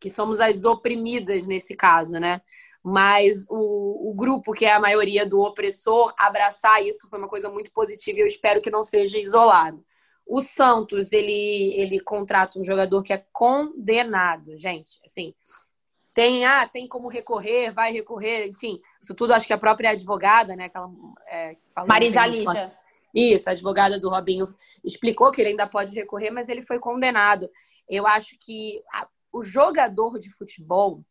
[0.00, 2.40] que somos as oprimidas nesse caso, né?
[2.82, 7.48] Mas o, o grupo, que é a maioria do opressor, abraçar isso foi uma coisa
[7.50, 9.84] muito positiva e eu espero que não seja isolado.
[10.26, 15.00] O Santos, ele, ele contrata um jogador que é condenado, gente.
[15.04, 15.34] Assim,
[16.18, 20.56] tem, ah, tem como recorrer, vai recorrer, enfim, isso tudo acho que a própria advogada,
[20.56, 20.90] né, aquela
[21.28, 21.56] é,
[21.86, 22.76] Marisa Lígia.
[23.14, 24.48] Isso, a advogada do Robinho
[24.82, 27.48] explicou que ele ainda pode recorrer, mas ele foi condenado.
[27.88, 31.04] Eu acho que a, o jogador de futebol,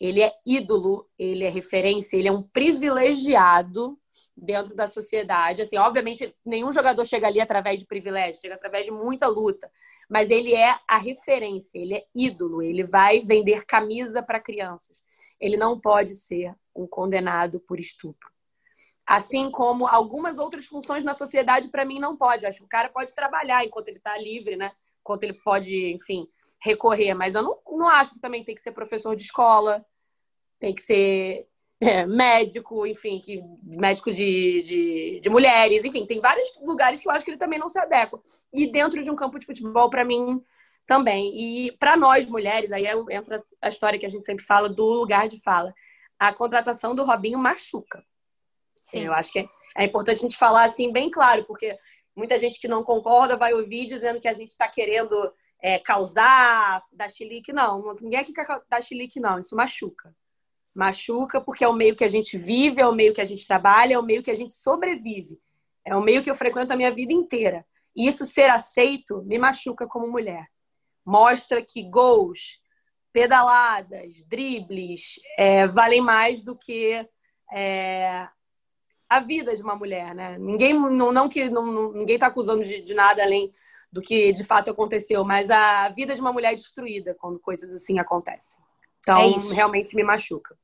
[0.00, 3.98] ele é ídolo, ele é referência, ele é um privilegiado
[4.36, 5.62] dentro da sociedade.
[5.62, 9.70] Assim, obviamente, nenhum jogador chega ali através de privilégio, chega através de muita luta.
[10.08, 15.02] Mas ele é a referência, ele é ídolo, ele vai vender camisa para crianças.
[15.40, 18.30] Ele não pode ser um condenado por estupro.
[19.04, 22.44] Assim como algumas outras funções na sociedade, para mim, não pode.
[22.44, 24.70] Eu acho que o cara pode trabalhar enquanto ele está livre, né?
[25.08, 26.28] Quanto ele pode, enfim,
[26.62, 27.14] recorrer.
[27.14, 29.82] Mas eu não, não acho que também tem que ser professor de escola,
[30.58, 31.48] tem que ser
[31.80, 37.12] é, médico, enfim, que, médico de, de, de, mulheres, enfim, tem vários lugares que eu
[37.12, 38.20] acho que ele também não se adequa.
[38.52, 40.44] E dentro de um campo de futebol, para mim,
[40.86, 41.32] também.
[41.34, 45.26] E para nós mulheres, aí entra a história que a gente sempre fala do lugar
[45.26, 45.72] de fala.
[46.18, 48.04] A contratação do Robinho machuca.
[48.82, 49.04] Sim.
[49.04, 51.78] Eu acho que é, é importante a gente falar assim bem claro, porque
[52.18, 56.82] muita gente que não concorda vai ouvir dizendo que a gente está querendo é, causar,
[56.92, 57.52] dar chilique.
[57.52, 59.38] Não, ninguém aqui quer dar chilique, não.
[59.38, 60.14] Isso machuca.
[60.74, 63.46] Machuca porque é o meio que a gente vive, é o meio que a gente
[63.46, 65.40] trabalha, é o meio que a gente sobrevive.
[65.84, 67.64] É o meio que eu frequento a minha vida inteira.
[67.96, 70.46] E isso ser aceito me machuca como mulher.
[71.04, 72.60] Mostra que gols,
[73.12, 77.08] pedaladas, dribles é, valem mais do que
[77.52, 78.28] é,
[79.08, 80.36] a vida de uma mulher, né?
[80.38, 83.50] Ninguém não, não que não, ninguém está acusando de, de, nada além
[83.90, 87.72] do que de fato aconteceu, mas a vida de uma mulher é destruída quando coisas
[87.72, 88.58] assim acontecem.
[89.00, 90.54] Então, é realmente me machuca.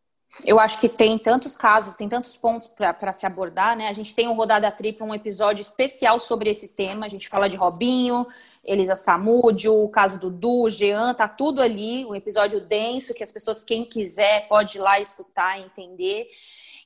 [0.45, 3.89] Eu acho que tem tantos casos, tem tantos pontos para se abordar, né?
[3.89, 7.07] A gente tem um Rodada Tripla, um episódio especial sobre esse tema.
[7.07, 8.27] A gente fala de Robinho,
[8.65, 12.05] Elisa Samúdio, o caso do Du, Jean, tá tudo ali.
[12.05, 16.27] Um episódio denso que as pessoas, quem quiser, pode ir lá escutar e entender.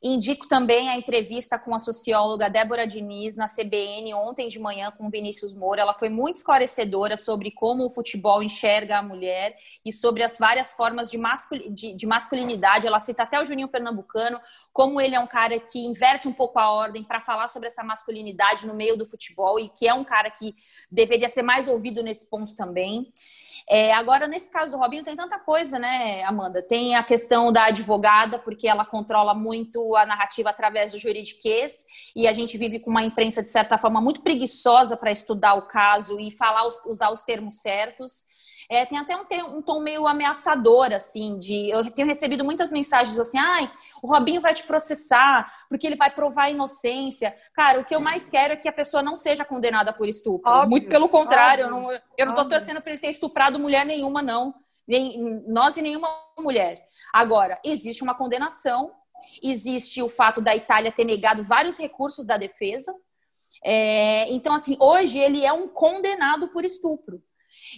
[0.02, 5.10] Indico também a entrevista com a socióloga Débora Diniz na CBN ontem de manhã com
[5.10, 5.80] Vinícius Moura.
[5.80, 10.72] Ela foi muito esclarecedora sobre como o futebol enxerga a mulher e sobre as várias
[10.72, 12.86] formas de, mascul de, de masculinidade.
[12.86, 14.40] Ela cita até o Juninho Pernambucano,
[14.72, 17.82] como ele é um cara que inverte um pouco a ordem para falar sobre essa
[17.82, 20.54] masculinidade no meio do futebol e que é um cara que
[20.90, 23.12] deveria ser mais ouvido nesse ponto também.
[23.70, 26.62] É, agora, nesse caso do Robinho, tem tanta coisa, né, Amanda?
[26.62, 31.84] Tem a questão da advogada, porque ela controla muito a narrativa através do juridiquês,
[32.16, 35.68] e a gente vive com uma imprensa, de certa forma, muito preguiçosa para estudar o
[35.68, 38.26] caso e falar, usar os termos certos.
[38.70, 41.70] É, tem até um, um, tom meio ameaçador, assim, de.
[41.70, 43.70] Eu tenho recebido muitas mensagens assim, ai,
[44.02, 47.34] o Robinho vai te processar, porque ele vai provar a inocência.
[47.54, 50.50] Cara, o que eu mais quero é que a pessoa não seja condenada por estupro.
[50.50, 53.58] Óbvio, Muito pelo contrário, óbvio, eu não, eu não tô torcendo para ele ter estuprado
[53.58, 54.54] mulher nenhuma, não.
[54.86, 56.08] Nem, nós e nenhuma
[56.38, 56.86] mulher.
[57.10, 58.92] Agora, existe uma condenação,
[59.42, 62.94] existe o fato da Itália ter negado vários recursos da defesa.
[63.64, 67.22] É, então, assim, hoje ele é um condenado por estupro.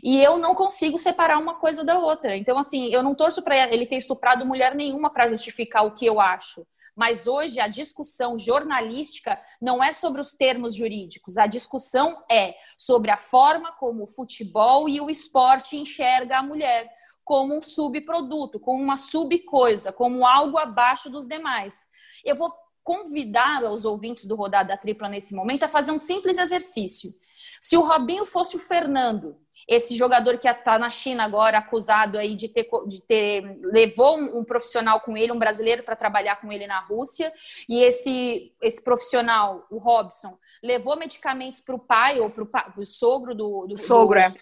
[0.03, 2.37] E eu não consigo separar uma coisa da outra.
[2.37, 6.07] Então, assim, eu não torço para ele ter estuprado mulher nenhuma para justificar o que
[6.07, 6.67] eu acho.
[6.95, 13.11] Mas hoje a discussão jornalística não é sobre os termos jurídicos, a discussão é sobre
[13.11, 16.91] a forma como o futebol e o esporte enxerga a mulher
[17.25, 21.87] como um subproduto, como uma subcoisa, como algo abaixo dos demais.
[22.25, 27.15] Eu vou convidar os ouvintes do Rodada Tripla nesse momento a fazer um simples exercício.
[27.61, 29.39] Se o Robinho fosse o Fernando,
[29.71, 34.41] esse jogador que está na China agora, acusado aí de ter, de ter levou um,
[34.41, 37.33] um profissional com ele, um brasileiro, para trabalhar com ele na Rússia,
[37.69, 43.33] e esse, esse profissional, o Robson, levou medicamentos para o pai ou para o sogro
[43.33, 44.35] do, do, sogro, do é.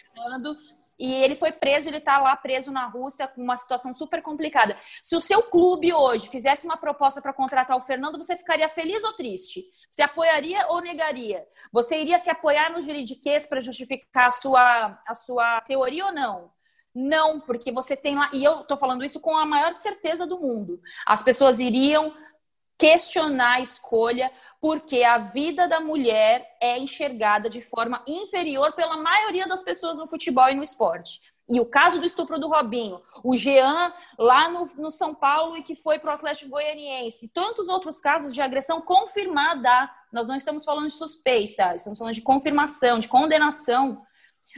[0.98, 4.76] E ele foi preso, ele está lá preso na Rússia com uma situação super complicada.
[5.02, 9.04] Se o seu clube hoje fizesse uma proposta para contratar o Fernando, você ficaria feliz
[9.04, 9.64] ou triste?
[9.90, 11.46] Você apoiaria ou negaria?
[11.72, 16.50] Você iria se apoiar no juridiquês para justificar a sua, a sua teoria ou não?
[16.94, 20.40] Não, porque você tem lá, e eu estou falando isso com a maior certeza do
[20.40, 20.80] mundo.
[21.06, 22.12] As pessoas iriam
[22.76, 29.46] questionar a escolha porque a vida da mulher é enxergada de forma inferior pela maioria
[29.46, 31.20] das pessoas no futebol e no esporte.
[31.48, 35.62] E o caso do estupro do Robinho, o Jean lá no, no São Paulo e
[35.62, 39.90] que foi para o Atlético Goianiense, tantos outros casos de agressão confirmada.
[40.12, 44.02] Nós não estamos falando de suspeita, estamos falando de confirmação, de condenação.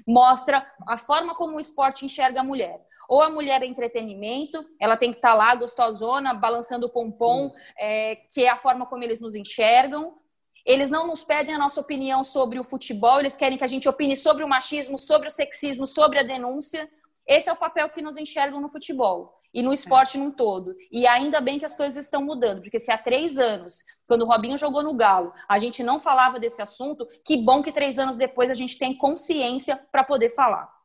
[0.04, 2.84] Mostra a forma como o esporte enxerga a mulher.
[3.10, 7.46] Ou a mulher é entretenimento, ela tem que estar tá lá gostosona, balançando o pompom,
[7.46, 7.52] hum.
[7.76, 10.14] é, que é a forma como eles nos enxergam.
[10.64, 13.88] Eles não nos pedem a nossa opinião sobre o futebol, eles querem que a gente
[13.88, 16.88] opine sobre o machismo, sobre o sexismo, sobre a denúncia.
[17.26, 20.76] Esse é o papel que nos enxergam no futebol e no esporte num todo.
[20.92, 24.26] E ainda bem que as coisas estão mudando, porque se há três anos, quando o
[24.26, 28.16] Robinho jogou no Galo, a gente não falava desse assunto, que bom que três anos
[28.16, 30.79] depois a gente tem consciência para poder falar.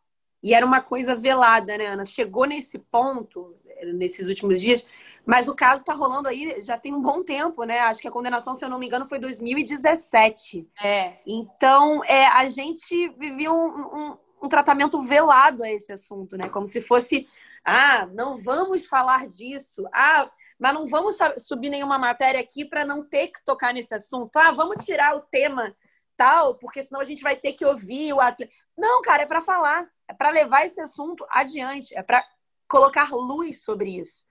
[0.46, 2.06] E era uma coisa velada, né, Ana?
[2.06, 3.58] Chegou nesse ponto,
[3.96, 4.86] nesses últimos dias,
[5.26, 7.80] mas o caso está rolando aí já tem um bom tempo, né?
[7.80, 10.70] Acho que a condenação, se eu não me engano, foi 2017.
[10.84, 11.14] É.
[11.26, 16.48] Então, é, a gente vivia um, um, um tratamento velado a esse assunto, né?
[16.48, 17.28] Como se fosse,
[17.66, 19.84] ah, não vamos falar disso.
[19.92, 20.30] Ah,
[20.60, 24.38] mas não vamos subir nenhuma matéria aqui para não ter que tocar nesse assunto.
[24.38, 25.76] Ah, vamos tirar o tema
[26.16, 28.54] tal, porque senão a gente vai ter que ouvir o atleta.
[28.78, 32.24] Não, cara, é para falar, é para levar esse assunto adiante, é para
[32.68, 34.24] colocar luz sobre isso.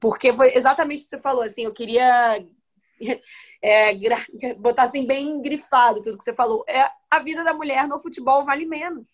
[0.00, 2.44] Porque foi exatamente o que você falou, assim, eu queria
[3.62, 6.64] é, botar assim bem grifado tudo que você falou.
[6.68, 9.08] É, a vida da mulher no futebol vale menos.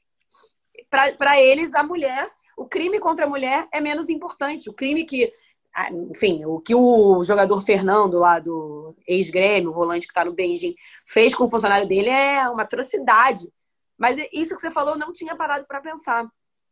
[0.88, 4.70] Para eles, a mulher, o crime contra a mulher é menos importante.
[4.70, 5.30] O crime que
[5.74, 10.32] ah, enfim, o que o jogador Fernando, lá do ex-grêmio, o volante que está no
[10.32, 10.74] Benjin,
[11.06, 13.48] fez com o funcionário dele é uma atrocidade.
[14.00, 16.26] Mas é isso que você falou, não tinha parado para pensar.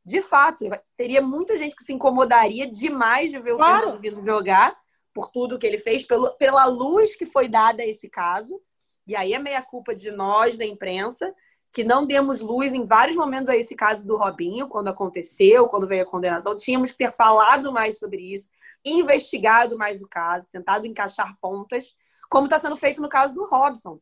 [0.04, 0.64] De fato,
[0.96, 4.00] teria muita gente que se incomodaria demais de ver o claro.
[4.00, 4.76] Fernando jogar,
[5.12, 8.58] por tudo que ele fez, pelo, pela luz que foi dada a esse caso.
[9.06, 11.34] E aí é meia culpa de nós, da imprensa,
[11.72, 15.86] que não demos luz em vários momentos a esse caso do Robinho, quando aconteceu, quando
[15.86, 16.56] veio a condenação.
[16.56, 18.48] Tínhamos que ter falado mais sobre isso
[18.84, 21.94] investigado mais o caso, tentado encaixar pontas,
[22.30, 23.98] como está sendo feito no caso do Robson,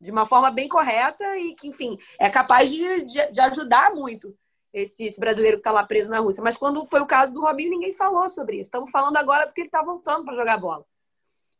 [0.00, 4.34] de uma forma bem correta e que, enfim, é capaz de, de, de ajudar muito
[4.72, 6.42] esse, esse brasileiro que está lá preso na Rússia.
[6.42, 8.68] Mas quando foi o caso do Robinho, ninguém falou sobre isso.
[8.68, 10.84] Estamos falando agora porque ele está voltando para jogar bola.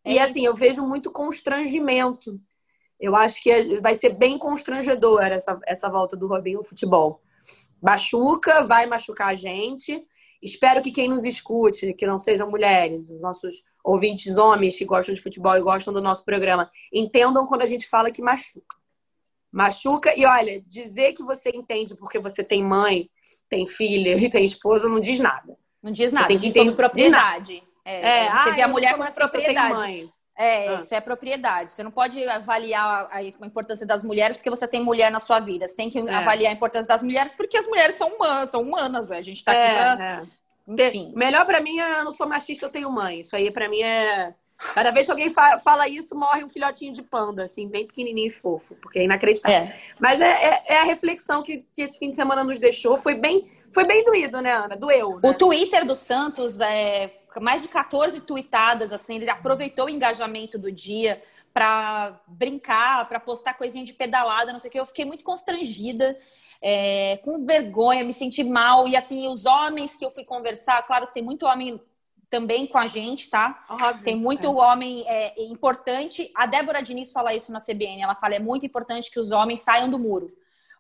[0.05, 0.25] É e isso.
[0.25, 2.41] assim, eu vejo muito constrangimento.
[2.99, 7.21] Eu acho que é, vai ser bem constrangedor essa, essa volta do Robinho ao futebol.
[7.83, 10.07] Machuca, vai machucar a gente.
[10.43, 15.15] Espero que quem nos escute, que não sejam mulheres, os nossos ouvintes homens que gostam
[15.15, 18.77] de futebol e gostam do nosso programa, entendam quando a gente fala que machuca.
[19.53, 23.11] Machuca, e olha, dizer que você entende porque você tem mãe,
[23.49, 25.59] tem filha e tem esposa não diz nada.
[25.83, 27.63] Não diz nada, diz sobre propriedade.
[27.85, 30.11] É, é, você ah, vê a mulher como propriedade.
[30.37, 30.75] É, ah.
[30.79, 31.73] isso é propriedade.
[31.73, 35.41] Você não pode avaliar a, a, importância das mulheres porque você tem mulher na sua
[35.41, 35.69] vida.
[35.69, 36.15] Você tem que é.
[36.15, 39.21] avaliar a importância das mulheres porque as mulheres são humanas, são humanas, velho.
[39.21, 40.05] A gente tá aqui é, pra...
[40.05, 40.23] É.
[40.87, 41.13] Enfim.
[41.17, 43.21] Melhor para mim é eu não sou machista, eu tenho mãe.
[43.21, 44.35] Isso aí para mim é
[44.75, 48.31] Cada vez que alguém fala isso, morre um filhotinho de panda, assim, bem pequenininho e
[48.31, 49.57] fofo, porque é inacreditável.
[49.57, 49.77] É.
[49.99, 52.99] Mas é, é, é, a reflexão que, que esse fim de semana nos deixou.
[52.99, 54.77] Foi bem, foi bem doído, né, Ana?
[54.77, 55.15] Doeu.
[55.15, 55.21] Né?
[55.25, 60.73] O Twitter do Santos é mais de 14 tweetadas, assim, ele aproveitou o engajamento do
[60.73, 61.23] dia
[61.53, 64.81] para brincar, para postar coisinha de pedalada, não sei o que.
[64.81, 66.19] Eu fiquei muito constrangida.
[66.63, 68.87] É, com vergonha, me senti mal.
[68.87, 71.81] E assim, os homens que eu fui conversar, claro que tem muito homem
[72.31, 73.65] também com a gente, tá?
[73.69, 74.51] Óbvio, tem muito é.
[74.51, 76.31] homem é, importante.
[76.35, 78.03] A Débora Diniz fala isso na CBN.
[78.03, 80.29] Ela fala é muito importante que os homens saiam do muro.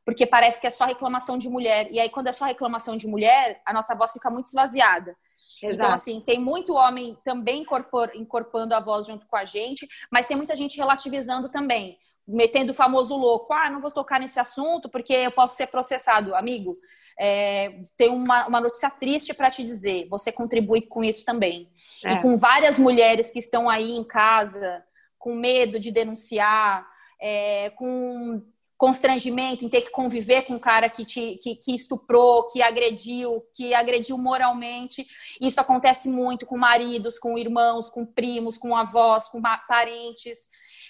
[0.05, 1.89] Porque parece que é só reclamação de mulher.
[1.91, 5.17] E aí, quando é só reclamação de mulher, a nossa voz fica muito esvaziada.
[5.61, 5.87] Então, Exato.
[5.87, 10.27] Então, assim, tem muito homem também incorpor, incorporando a voz junto com a gente, mas
[10.27, 13.53] tem muita gente relativizando também, metendo o famoso louco.
[13.53, 16.35] Ah, não vou tocar nesse assunto porque eu posso ser processado.
[16.35, 16.77] Amigo,
[17.19, 20.09] é, tem uma, uma notícia triste para te dizer.
[20.09, 21.71] Você contribui com isso também.
[22.05, 22.15] É.
[22.15, 24.83] E com várias mulheres que estão aí em casa,
[25.19, 26.89] com medo de denunciar,
[27.21, 28.43] é, com
[28.81, 33.45] constrangimento em ter que conviver com um cara que, te, que, que, estuprou, que agrediu,
[33.53, 35.07] que agrediu moralmente.
[35.39, 40.49] Isso acontece muito com maridos, com irmãos, com primos, com avós, com parentes.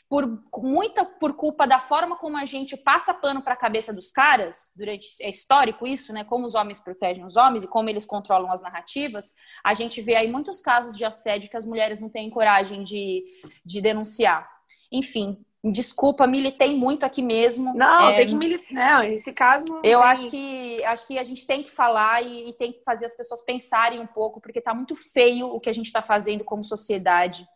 [0.09, 4.13] Por muita por culpa da forma como a gente passa pano para a cabeça dos
[4.13, 6.23] caras, durante é histórico isso, né?
[6.23, 9.35] Como os homens protegem os homens e como eles controlam as narrativas,
[9.65, 13.25] a gente vê aí muitos casos de assédio que as mulheres não têm coragem de,
[13.65, 14.49] de denunciar.
[14.93, 17.75] Enfim, Desculpa, militei muito aqui mesmo.
[17.75, 18.73] Não, é, tem que militar.
[18.73, 19.67] Não, esse caso.
[19.69, 19.95] eu tem...
[19.95, 23.15] acho que acho que a gente tem que falar e, e tem que fazer as
[23.15, 26.65] pessoas pensarem um pouco, porque está muito feio o que a gente está fazendo como
[26.65, 27.47] sociedade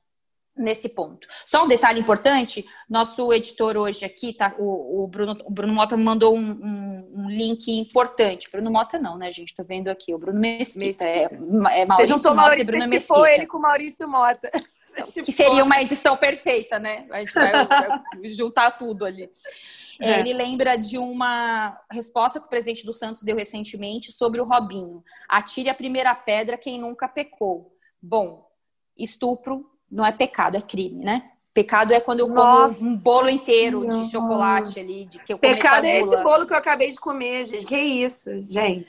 [0.57, 1.27] nesse ponto.
[1.45, 4.55] Só um detalhe importante: nosso editor hoje aqui, tá?
[4.59, 8.51] O, o Bruno, o Bruno Mota mandou um, um, um, link importante.
[8.51, 9.55] Bruno Mota não, né, gente?
[9.55, 10.15] Tô vendo aqui.
[10.15, 11.07] O Bruno Mesquita.
[11.07, 11.09] Mesquita.
[11.09, 13.31] É, é Maurício Mota Maurício, e Bruno Mesquita.
[13.31, 14.51] ele com Maurício Mota.
[15.25, 17.07] Que seria uma edição perfeita, né?
[17.11, 17.53] A gente vai,
[18.25, 19.31] juntar tudo ali.
[20.01, 20.13] É.
[20.13, 20.21] é.
[20.21, 25.03] Ele lembra de uma resposta que o presidente do Santos deu recentemente sobre o Robinho.
[25.29, 27.77] Atire a primeira pedra quem nunca pecou.
[28.01, 28.47] Bom,
[28.97, 31.31] estupro não é pecado, é crime, né?
[31.53, 35.39] Pecado é quando eu como Nossa um bolo inteiro de chocolate ali, de que eu
[35.39, 37.65] Pecado é esse bolo que eu acabei de comer, gente.
[37.65, 38.89] Que isso, gente.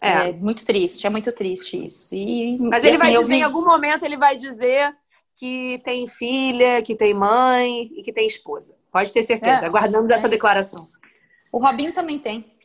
[0.00, 0.28] É.
[0.28, 2.14] é muito triste, é muito triste isso.
[2.14, 3.38] E, Mas e ele assim, vai dizer, vi...
[3.38, 4.94] em algum momento, ele vai dizer
[5.36, 8.74] que tem filha, que tem mãe e que tem esposa.
[8.90, 9.64] Pode ter certeza.
[9.64, 10.30] É, Aguardamos é essa isso.
[10.30, 10.86] declaração.
[11.52, 12.55] O Robinho também tem.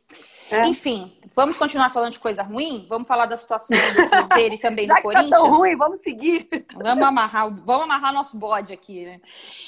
[0.52, 0.68] É.
[0.68, 2.86] Enfim, vamos continuar falando de coisa ruim?
[2.90, 5.30] Vamos falar da situação do Cruzeiro e também Já do Corinthians?
[5.30, 6.48] Tá tão ruim, vamos seguir.
[6.76, 9.22] Vamos amarrar, vamos amarrar nosso bode aqui, né?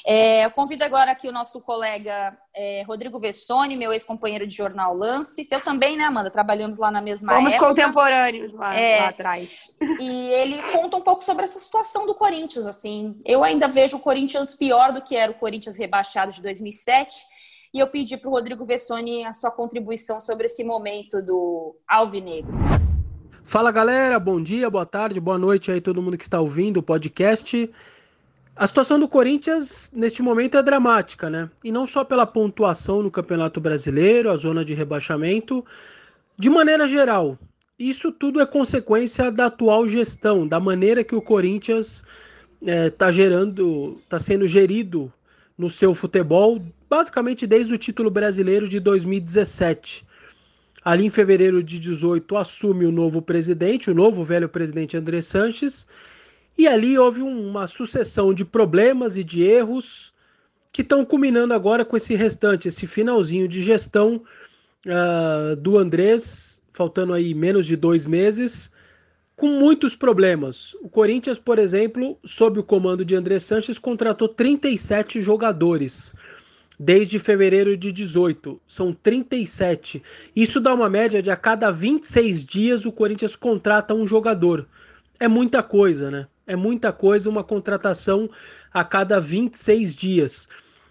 [0.06, 4.96] É, eu convido agora aqui o nosso colega é, Rodrigo Vessoni, meu ex-companheiro de jornal
[4.96, 5.48] Lance.
[5.50, 6.30] Eu também, né, Amanda?
[6.30, 7.70] Trabalhamos lá na mesma Fomos época.
[7.70, 9.50] contemporâneos lá, é, lá atrás.
[10.00, 13.18] E ele conta um pouco sobre essa situação do Corinthians, assim.
[13.26, 17.33] Eu ainda vejo o Corinthians pior do que era o Corinthians rebaixado de 2007
[17.74, 22.54] E eu pedi para o Rodrigo Vessoni a sua contribuição sobre esse momento do Alvinegro.
[23.46, 26.84] Fala galera, bom dia, boa tarde, boa noite aí todo mundo que está ouvindo o
[26.84, 27.68] podcast.
[28.56, 31.50] A situação do Corinthians neste momento é dramática, né?
[31.64, 35.66] E não só pela pontuação no Campeonato Brasileiro, a zona de rebaixamento,
[36.38, 37.40] de maneira geral.
[37.80, 42.04] Isso tudo é consequência da atual gestão, da maneira que o Corinthians
[42.62, 45.12] está é, gerando, está sendo gerido
[45.58, 46.62] no seu futebol,
[46.94, 50.06] basicamente desde o título brasileiro de 2017.
[50.86, 55.88] Ali em fevereiro de 18 assume o novo presidente, o novo velho presidente André Sanches,
[56.56, 60.14] e ali houve uma sucessão de problemas e de erros
[60.72, 64.22] que estão culminando agora com esse restante, esse finalzinho de gestão
[64.86, 68.72] uh, do Andrés, faltando aí menos de dois meses,
[69.36, 70.76] com muitos problemas.
[70.76, 76.14] O Corinthians, por exemplo, sob o comando de André Sanches, contratou 37 jogadores
[76.80, 78.60] desde fevereiro de 18.
[78.68, 80.02] São 37.
[80.36, 84.68] Isso dá uma média de a cada 26 dias o Corinthians contrata um jogador.
[85.20, 86.28] É muita coisa, né?
[86.46, 88.30] É muita coisa uma contratação
[88.74, 90.48] a cada 26 dias.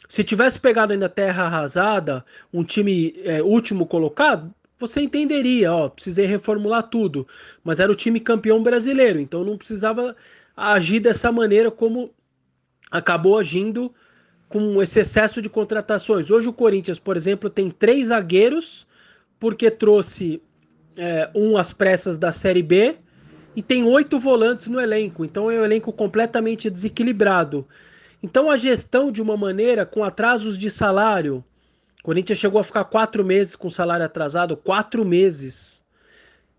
[0.08, 6.26] Se tivesse pegado ainda terra arrasada, um time é, último colocado, você entenderia, ó, precisei
[6.26, 7.26] reformular tudo.
[7.62, 10.16] Mas era o time campeão brasileiro, então não precisava
[10.56, 12.10] agir dessa maneira como
[12.90, 13.92] acabou agindo
[14.52, 16.30] com esse excesso de contratações.
[16.30, 18.86] Hoje o Corinthians, por exemplo, tem três zagueiros,
[19.40, 20.42] porque trouxe
[20.94, 22.96] é, um às pressas da Série B
[23.56, 27.66] e tem oito volantes no elenco, então é um elenco completamente desequilibrado.
[28.22, 31.42] Então a gestão de uma maneira com atrasos de salário,
[32.00, 35.82] o Corinthians chegou a ficar quatro meses com salário atrasado, quatro meses.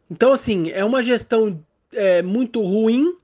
[0.09, 3.15] Então assim é uma gestão é, muito ruim,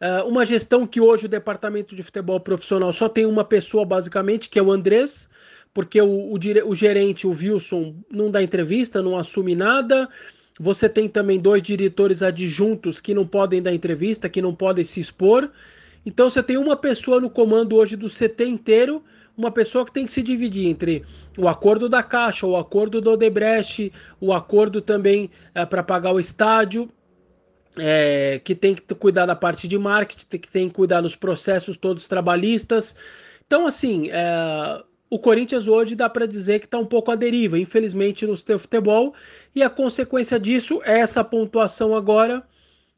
[0.00, 4.48] é, uma gestão que hoje o departamento de futebol profissional só tem uma pessoa basicamente
[4.48, 5.28] que é o Andrés,
[5.72, 10.08] porque o, o, o gerente, o Wilson, não dá entrevista, não assume nada.
[10.58, 15.00] Você tem também dois diretores adjuntos que não podem dar entrevista, que não podem se
[15.00, 15.50] expor.
[16.04, 19.02] Então você tem uma pessoa no comando hoje do CT inteiro,
[19.36, 21.04] uma pessoa que tem que se dividir entre
[21.36, 26.20] o acordo da Caixa, o acordo do Odebrecht, o acordo também é, para pagar o
[26.20, 26.88] estádio,
[27.78, 31.76] é, que tem que cuidar da parte de marketing, que tem que cuidar dos processos
[31.76, 32.96] todos trabalhistas.
[33.46, 37.58] Então, assim, é, o Corinthians hoje dá para dizer que está um pouco à deriva,
[37.58, 39.14] infelizmente, no seu futebol,
[39.54, 42.42] e a consequência disso é essa pontuação agora,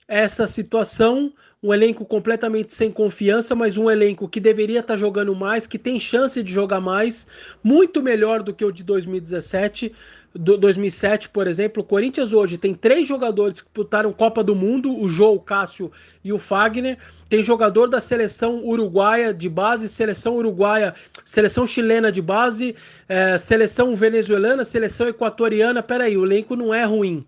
[0.07, 5.35] essa situação, um elenco completamente sem confiança, mas um elenco que deveria estar tá jogando
[5.35, 7.26] mais, que tem chance de jogar mais,
[7.62, 9.93] muito melhor do que o de 2017
[10.41, 15.09] 2007, por exemplo, o Corinthians hoje tem três jogadores que disputaram Copa do Mundo, o
[15.09, 15.91] João, o Cássio
[16.22, 16.97] e o Fagner.
[17.28, 22.76] Tem jogador da seleção uruguaia de base, seleção uruguaia, seleção chilena de base,
[23.09, 25.82] é, seleção venezuelana, seleção equatoriana.
[25.82, 27.26] Peraí, o elenco não é ruim.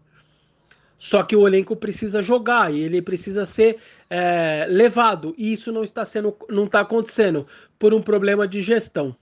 [0.97, 5.35] Só que o elenco precisa jogar e ele precisa ser é, levado.
[5.37, 7.45] E isso não está sendo, não está acontecendo
[7.77, 9.17] por um problema de gestão.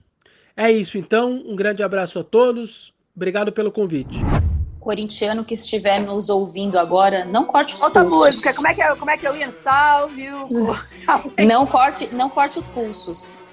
[0.55, 1.41] É isso então.
[1.43, 2.93] Um grande abraço a todos.
[3.19, 4.17] Obrigado pelo convite.
[4.79, 8.27] Corintiano que estiver nos ouvindo agora, não corte os Outra pulsos.
[8.27, 9.51] música, como é que é, como é que eu ia?
[9.51, 10.47] Salve o...
[11.45, 13.43] não corte, não corte os pulsos.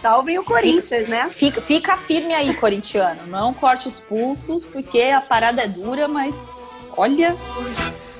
[0.00, 1.28] Salve o Corinthians, fica, né?
[1.28, 3.26] Fica, fica firme aí, corintiano.
[3.26, 6.32] Não corte os pulsos, porque a parada é dura, mas
[6.96, 7.36] olha.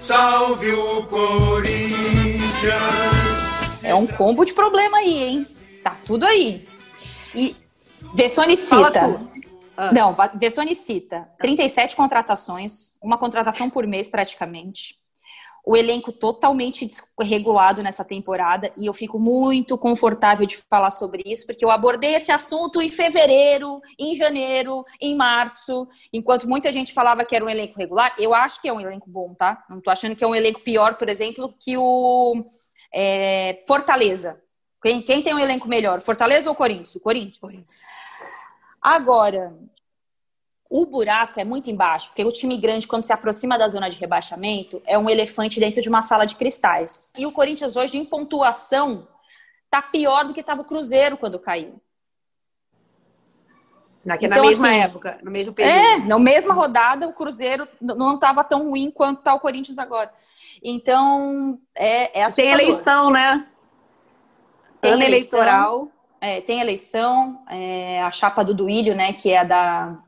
[0.03, 2.41] Salve o Corinthians!
[3.81, 5.47] É um combo de problema aí, hein?
[5.85, 6.67] Tá tudo aí.
[7.33, 7.55] E
[8.13, 9.30] Vessone cita.
[9.81, 9.93] Ah.
[9.95, 15.01] Não, Vessone cita 37 contratações, uma contratação por mês praticamente.
[15.65, 21.47] O elenco totalmente desregulado nessa temporada e eu fico muito confortável de falar sobre isso,
[21.47, 27.25] porque eu abordei esse assunto em fevereiro, em janeiro, em março, enquanto muita gente falava
[27.25, 29.65] que era um elenco regular, eu acho que é um elenco bom, tá?
[29.71, 32.45] Não tô achando que é um elenco pior, por exemplo, que o
[32.95, 34.39] é, Fortaleza.
[34.83, 36.99] Quem, quem, tem um elenco melhor, Fortaleza ou Corinthians?
[37.03, 37.39] Corinthians.
[37.39, 37.81] Corinthians.
[38.81, 39.55] Agora,
[40.71, 43.99] o buraco é muito embaixo, porque o time grande, quando se aproxima da zona de
[43.99, 47.11] rebaixamento, é um elefante dentro de uma sala de cristais.
[47.19, 49.09] E o Corinthians hoje, em pontuação,
[49.69, 51.83] tá pior do que estava o Cruzeiro quando caiu.
[54.05, 55.77] Naquela então, mesma assim, época, no mesmo período.
[55.77, 60.13] É, na mesma rodada, o Cruzeiro não estava tão ruim quanto está o Corinthians agora.
[60.63, 63.45] Então, é, é Tem eleição, né?
[64.81, 65.89] Tem ano eleição, eleitoral.
[66.21, 69.99] É, tem eleição, é, a chapa do Duílio, né, que é da,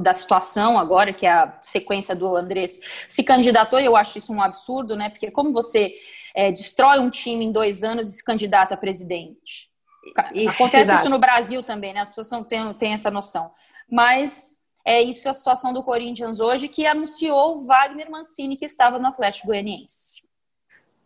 [0.00, 4.32] da situação agora, que é a sequência do Andrés, se candidatou, e eu acho isso
[4.32, 5.94] um absurdo, né, porque como você
[6.34, 9.70] é, destrói um time em dois anos e se candidata a presidente?
[10.48, 11.00] Acontece Exato.
[11.00, 13.52] isso no Brasil também, né, as pessoas não têm, têm essa noção.
[13.90, 19.00] mas é isso a situação do Corinthians hoje, que anunciou o Wagner Mancini, que estava
[19.00, 20.22] no Atlético Goianiense.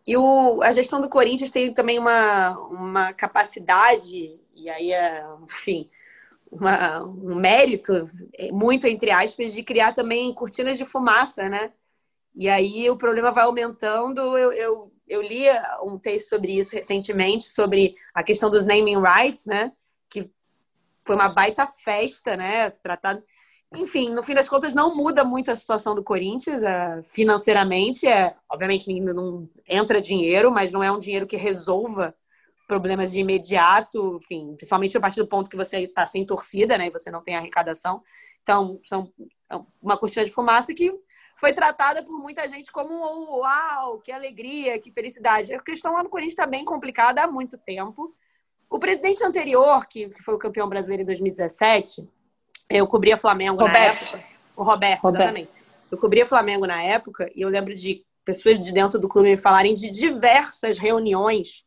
[0.05, 5.89] E o, a gestão do Corinthians tem também uma, uma capacidade, e aí é, enfim,
[6.51, 8.09] uma, um mérito,
[8.51, 11.71] muito entre aspas, de criar também cortinas de fumaça, né?
[12.35, 14.37] E aí o problema vai aumentando.
[14.37, 15.45] Eu, eu, eu li
[15.83, 19.71] um texto sobre isso recentemente, sobre a questão dos naming rights, né?
[20.09, 20.29] Que
[21.05, 22.69] foi uma baita festa, né?
[22.69, 23.23] Tratado.
[23.73, 28.05] Enfim, no fim das contas, não muda muito a situação do Corinthians é, financeiramente.
[28.05, 32.13] É, obviamente, ainda não entra dinheiro, mas não é um dinheiro que resolva
[32.71, 36.87] problemas de imediato, enfim, principalmente a partir do ponto que você está sem torcida, né?
[36.87, 38.01] E você não tem arrecadação.
[38.41, 39.11] Então, são
[39.49, 40.89] é uma cortina de fumaça que
[41.35, 42.93] foi tratada por muita gente como
[43.39, 45.53] uau, que alegria, que felicidade.
[45.53, 48.15] A questão lá no Corinthians está bem complicada há muito tempo.
[48.69, 52.09] O presidente anterior, que, que foi o campeão brasileiro em 2017,
[52.69, 54.13] eu cobria Flamengo Roberto.
[54.13, 54.31] na época.
[54.55, 55.51] O Roberto, Roberto, exatamente.
[55.91, 59.35] Eu cobria Flamengo na época e eu lembro de pessoas de dentro do clube me
[59.35, 61.65] falarem de diversas reuniões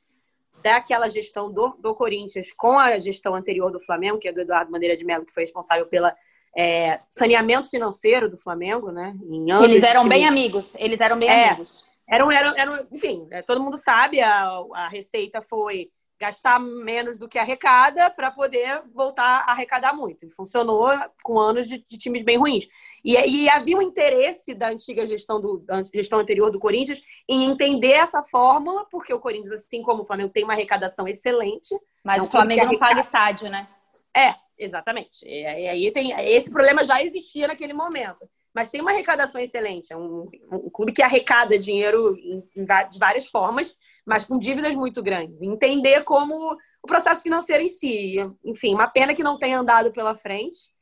[0.65, 4.73] daquela gestão do, do Corinthians com a gestão anterior do Flamengo, que é do Eduardo
[4.73, 6.17] Maneira de Mello, que foi responsável pela
[6.57, 9.15] é, saneamento financeiro do Flamengo, né?
[9.23, 10.75] Em anos eles eram bem amigos.
[10.77, 11.85] Eles eram bem é, amigos.
[12.09, 17.29] Eram, eram, eram, enfim, né, todo mundo sabe, a, a receita foi gastar menos do
[17.29, 20.25] que arrecada para poder voltar a arrecadar muito.
[20.25, 20.89] E funcionou
[21.23, 22.67] com anos de, de times bem ruins.
[23.05, 27.45] E, e, havia um interesse da antiga gestão do da gestão anterior do Corinthians em
[27.45, 31.79] entender essa fórmula, porque o Corinthians, assim como o Flamengo, tem uma arrecadação excelente.
[32.05, 32.73] Mas é o Flamengo arrecada...
[32.73, 33.69] não paga estádio, né?
[34.17, 35.25] É, exatamente.
[35.27, 38.27] E aí tem esse problema já existia naquele momento.
[38.55, 39.93] Mas tem uma arrecadação excelente.
[39.93, 43.77] É um, um clube que arrecada dinheiro em, em, de várias formas,
[44.07, 45.43] mas com dívidas muito grandes.
[45.43, 48.17] Entender como o processo financeiro em si.
[48.45, 50.73] Enfim, uma pena que não tenha andado pela frente.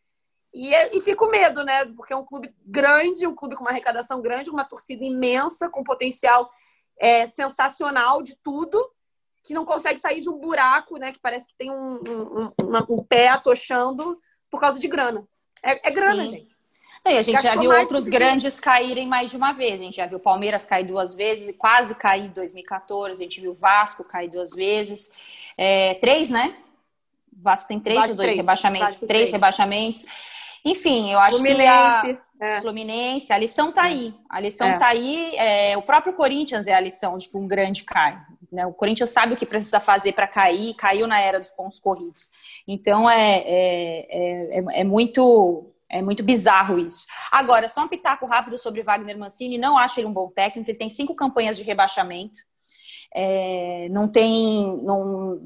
[0.53, 1.87] E, é, e fica o medo, né?
[1.87, 5.83] Porque é um clube grande, um clube com uma arrecadação grande, uma torcida imensa, com
[5.83, 6.51] potencial
[6.99, 8.87] é, sensacional de tudo
[9.43, 11.13] que não consegue sair de um buraco, né?
[11.13, 14.19] Que parece que tem um, um, um, um pé atochando
[14.51, 15.27] por causa de grana.
[15.63, 16.31] É, é grana, Sim.
[16.31, 16.53] gente.
[17.05, 19.81] E a gente já viu outros grandes caírem mais de uma vez.
[19.81, 23.21] A gente já viu o Palmeiras cair duas vezes, quase cair em 2014.
[23.21, 25.11] A gente viu o Vasco cair duas vezes.
[25.59, 26.57] É, três, né?
[27.37, 28.37] O Vasco tem três ou dois três.
[28.37, 28.97] rebaixamentos?
[28.99, 30.05] Três, três rebaixamentos.
[30.65, 32.61] Enfim, eu acho Fluminense, que a é.
[32.61, 34.15] Fluminense, a lição tá aí.
[34.29, 34.79] A lição é.
[34.79, 35.35] tá aí.
[35.37, 38.21] É, o próprio Corinthians é a lição de que um grande cai.
[38.51, 38.67] Né?
[38.67, 42.31] O Corinthians sabe o que precisa fazer para cair, caiu na era dos pontos corridos.
[42.67, 45.69] Então é, é, é, é, muito.
[45.89, 47.05] É muito bizarro isso.
[47.31, 49.59] Agora, só um pitaco rápido sobre Wagner Mancini.
[49.59, 50.71] Não acho ele um bom técnico.
[50.71, 52.39] Ele tem cinco campanhas de rebaixamento.
[53.15, 55.37] É, não tem, não,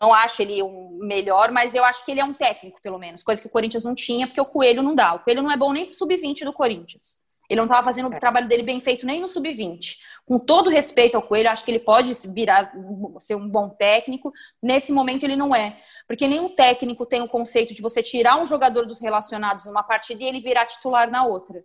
[0.00, 3.22] não acho ele um melhor, mas eu acho que ele é um técnico, pelo menos,
[3.22, 5.14] coisa que o Corinthians não tinha, porque o Coelho não dá.
[5.14, 7.22] O Coelho não é bom nem pro sub-20 do Corinthians.
[7.48, 9.98] Ele não estava fazendo o trabalho dele bem feito nem no sub-20.
[10.24, 12.72] Com todo respeito ao Coelho, acho que ele pode virar
[13.18, 14.32] ser um bom técnico.
[14.62, 18.46] Nesse momento ele não é, porque nenhum técnico tem o conceito de você tirar um
[18.46, 21.62] jogador dos relacionados numa partida e ele virar titular na outra.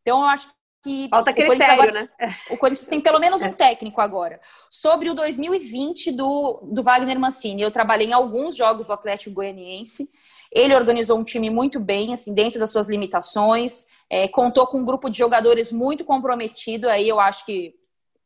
[0.00, 0.48] Então eu acho
[0.82, 2.08] que falta critério, agora, né?
[2.50, 3.52] O Corinthians tem pelo menos um é.
[3.52, 4.40] técnico agora.
[4.70, 10.08] Sobre o 2020 do, do Wagner Mancini, eu trabalhei em alguns jogos do Atlético Goianiense.
[10.50, 13.84] Ele organizou um time muito bem, assim, dentro das suas limitações.
[14.08, 17.74] É, contou com um grupo de jogadores muito comprometido, aí eu acho que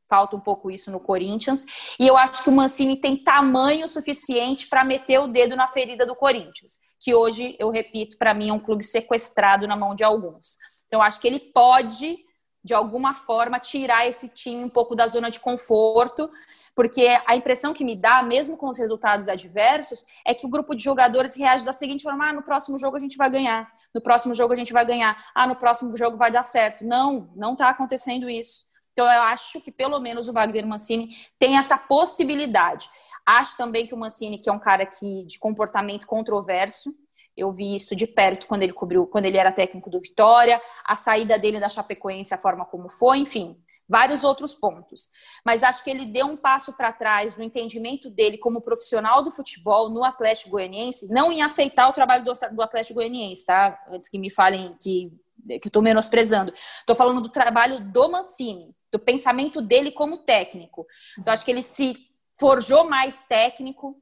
[0.08, 1.66] falta um pouco isso no Corinthians.
[1.98, 6.06] E eu acho que o Mancini tem tamanho suficiente para meter o dedo na ferida
[6.06, 10.04] do Corinthians, que hoje, eu repito, para mim é um clube sequestrado na mão de
[10.04, 10.56] alguns.
[10.86, 12.16] Então, eu acho que ele pode,
[12.64, 16.30] de alguma forma, tirar esse time um pouco da zona de conforto
[16.74, 20.74] porque a impressão que me dá, mesmo com os resultados adversos, é que o grupo
[20.74, 24.00] de jogadores reage da seguinte forma: ah, no próximo jogo a gente vai ganhar, no
[24.00, 26.84] próximo jogo a gente vai ganhar, ah, no próximo jogo vai dar certo.
[26.84, 28.64] Não, não está acontecendo isso.
[28.92, 32.88] Então, eu acho que pelo menos o Wagner Mancini tem essa possibilidade.
[33.26, 36.94] Acho também que o Mancini, que é um cara que, de comportamento controverso,
[37.36, 40.94] eu vi isso de perto quando ele cobriu, quando ele era técnico do Vitória, a
[40.94, 45.10] saída dele da Chapecoense, a forma como foi, enfim vários outros pontos.
[45.44, 49.30] Mas acho que ele deu um passo para trás no entendimento dele como profissional do
[49.30, 53.78] futebol no Atlético Goianiense, não em aceitar o trabalho do, Atlético Goianiense, tá?
[53.90, 55.12] Antes que me falem que,
[55.60, 56.52] que estou menosprezando.
[56.80, 60.86] Estou falando do trabalho do Mancini, do pensamento dele como técnico.
[61.18, 61.96] Então, acho que ele se
[62.38, 64.00] forjou mais técnico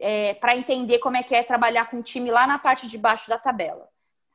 [0.00, 2.98] é, para entender como é que é trabalhar com um time lá na parte de
[2.98, 3.88] baixo da tabela.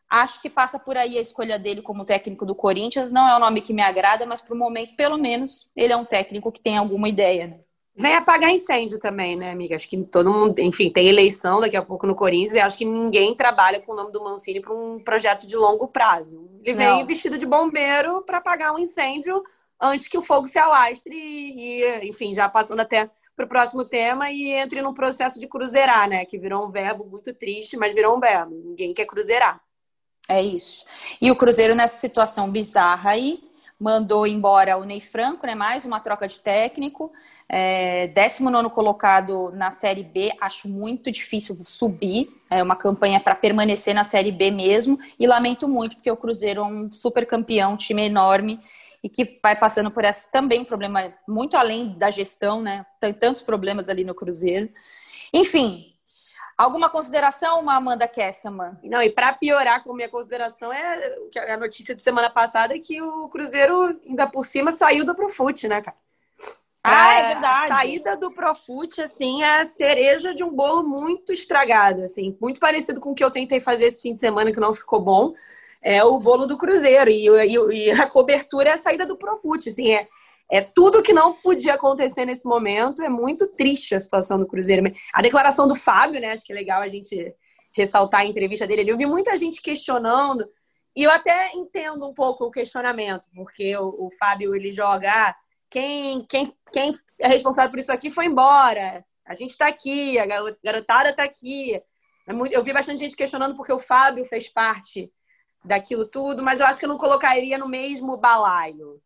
[0.10, 3.12] Acho que passa por aí a escolha dele como técnico do Corinthians.
[3.12, 5.98] Não é um nome que me agrada, mas para o momento, pelo menos, ele é
[5.98, 7.48] um técnico que tem alguma ideia.
[7.48, 7.60] Né?
[7.96, 9.76] Vem apagar incêndio também, né, amiga?
[9.76, 12.86] Acho que todo mundo, enfim, tem eleição daqui a pouco no Corinthians e acho que
[12.86, 16.50] ninguém trabalha com o nome do Mancini para um projeto de longo prazo.
[16.64, 17.06] Ele vem Não.
[17.06, 19.44] vestido de bombeiro para apagar um incêndio
[19.80, 24.32] antes que o fogo se alastre e, enfim, já passando até para o próximo tema
[24.32, 26.26] e entre num processo de cruzeirar, né?
[26.26, 28.54] Que virou um verbo muito triste, mas virou um verbo.
[28.64, 29.62] Ninguém quer cruzeirar.
[30.30, 30.86] É isso.
[31.20, 33.44] E o Cruzeiro, nessa situação bizarra aí,
[33.80, 35.56] mandou embora o Ney Franco, né?
[35.56, 37.12] Mais uma troca de técnico.
[37.50, 42.30] É, 19 colocado na Série B, acho muito difícil subir.
[42.50, 44.98] É uma campanha para permanecer na Série B mesmo.
[45.20, 48.60] E lamento muito, porque o Cruzeiro é um super campeão, um time enorme
[49.04, 52.86] e que vai passando por esse também um problema muito além da gestão, né?
[53.02, 54.70] Tem tantos problemas ali no Cruzeiro.
[55.34, 55.94] Enfim,
[56.58, 58.78] alguma consideração, Amanda Kesterman?
[58.82, 61.18] Não, e para piorar com minha consideração é
[61.50, 65.68] a notícia de semana passada é que o Cruzeiro ainda por cima saiu do Profute,
[65.68, 65.98] né, cara?
[66.84, 67.76] Ah, é A verdade.
[67.78, 73.00] saída do Profute, assim, é a cereja de um bolo muito estragado, assim, muito parecido
[73.00, 75.34] com o que eu tentei fazer esse fim de semana que não ficou bom.
[75.82, 79.70] É o bolo do Cruzeiro e, e- e a cobertura é a saída do Profute,
[79.70, 80.08] assim, é,
[80.52, 83.02] é tudo que não podia acontecer nesse momento.
[83.02, 84.84] É muito triste a situação do Cruzeiro.
[85.14, 86.32] A declaração do Fábio, né?
[86.32, 87.34] Acho que é legal a gente
[87.72, 88.90] ressaltar a entrevista dele.
[88.92, 90.46] Eu vi muita gente questionando
[90.96, 95.36] e eu até entendo um pouco o questionamento, porque o, o Fábio ele joga ah,
[95.74, 99.04] quem, quem, quem é responsável por isso aqui foi embora.
[99.26, 101.74] A gente está aqui, a garo- garotada está aqui.
[101.74, 101.84] É
[102.52, 105.12] eu vi bastante gente questionando porque o Fábio fez parte
[105.66, 109.02] daquilo tudo, mas eu acho que eu não colocaria no mesmo balaio.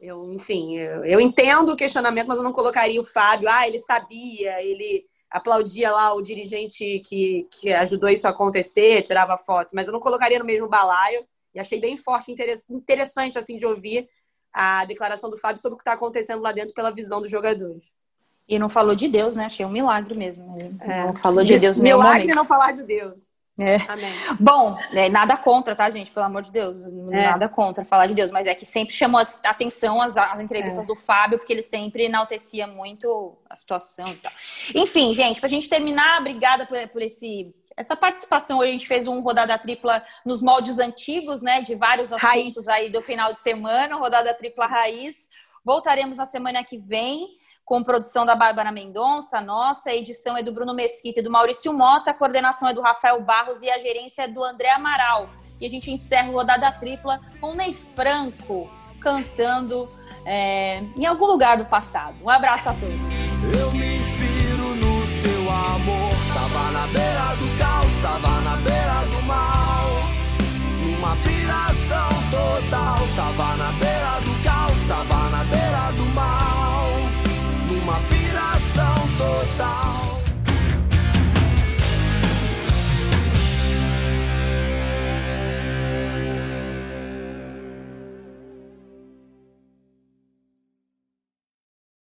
[0.00, 3.48] Eu, enfim, eu, eu entendo o questionamento, mas eu não colocaria o Fábio.
[3.48, 9.36] Ah, ele sabia, ele aplaudia lá o dirigente que, que ajudou isso a acontecer, tirava
[9.36, 11.24] foto, mas eu não colocaria no mesmo balaio.
[11.54, 14.08] E achei bem forte, interess- interessante assim de ouvir
[14.52, 17.84] a declaração do Fábio sobre o que está acontecendo lá dentro pela visão dos jogadores.
[18.48, 19.44] E não falou de Deus, né?
[19.44, 20.56] Achei um milagre mesmo.
[20.80, 21.04] É.
[21.04, 22.36] Não falou de Deus nenhum Milagre momento.
[22.36, 23.28] não falar de Deus.
[23.60, 23.74] É.
[23.88, 24.10] Amém.
[24.38, 26.12] Bom, é, nada contra, tá, gente?
[26.12, 26.80] Pelo amor de Deus.
[27.10, 27.26] É.
[27.26, 28.30] Nada contra falar de Deus.
[28.30, 30.86] Mas é que sempre chamou a atenção as, as entrevistas É.
[30.86, 34.32] do Fábio, porque ele sempre enaltecia muito a situação e tal.
[34.74, 37.52] Enfim, gente, pra gente terminar, obrigada por, por esse.
[37.78, 41.60] Essa participação, a gente fez um rodada tripla nos moldes antigos, né?
[41.60, 42.68] De vários assuntos raiz.
[42.68, 45.28] aí do final de semana, rodada tripla raiz.
[45.64, 47.28] Voltaremos na semana que vem
[47.64, 51.70] com produção da Bárbara Mendonça, nossa, a edição é do Bruno Mesquita e do Maurício
[51.72, 55.28] Mota, a coordenação é do Rafael Barros e a gerência é do André Amaral.
[55.60, 58.70] E a gente encerra o rodada tripla com Ney Franco
[59.00, 59.88] cantando
[60.24, 62.16] é, em algum lugar do passado.
[62.22, 63.60] Um abraço a todos.
[63.60, 67.57] Eu me inspiro no seu amor, tava na beira do
[67.98, 69.90] Estava na beira do mal,
[70.84, 73.08] numa piração total.
[73.16, 76.86] Tava na beira do caos, tava na beira do mal,
[77.68, 80.07] numa piração total.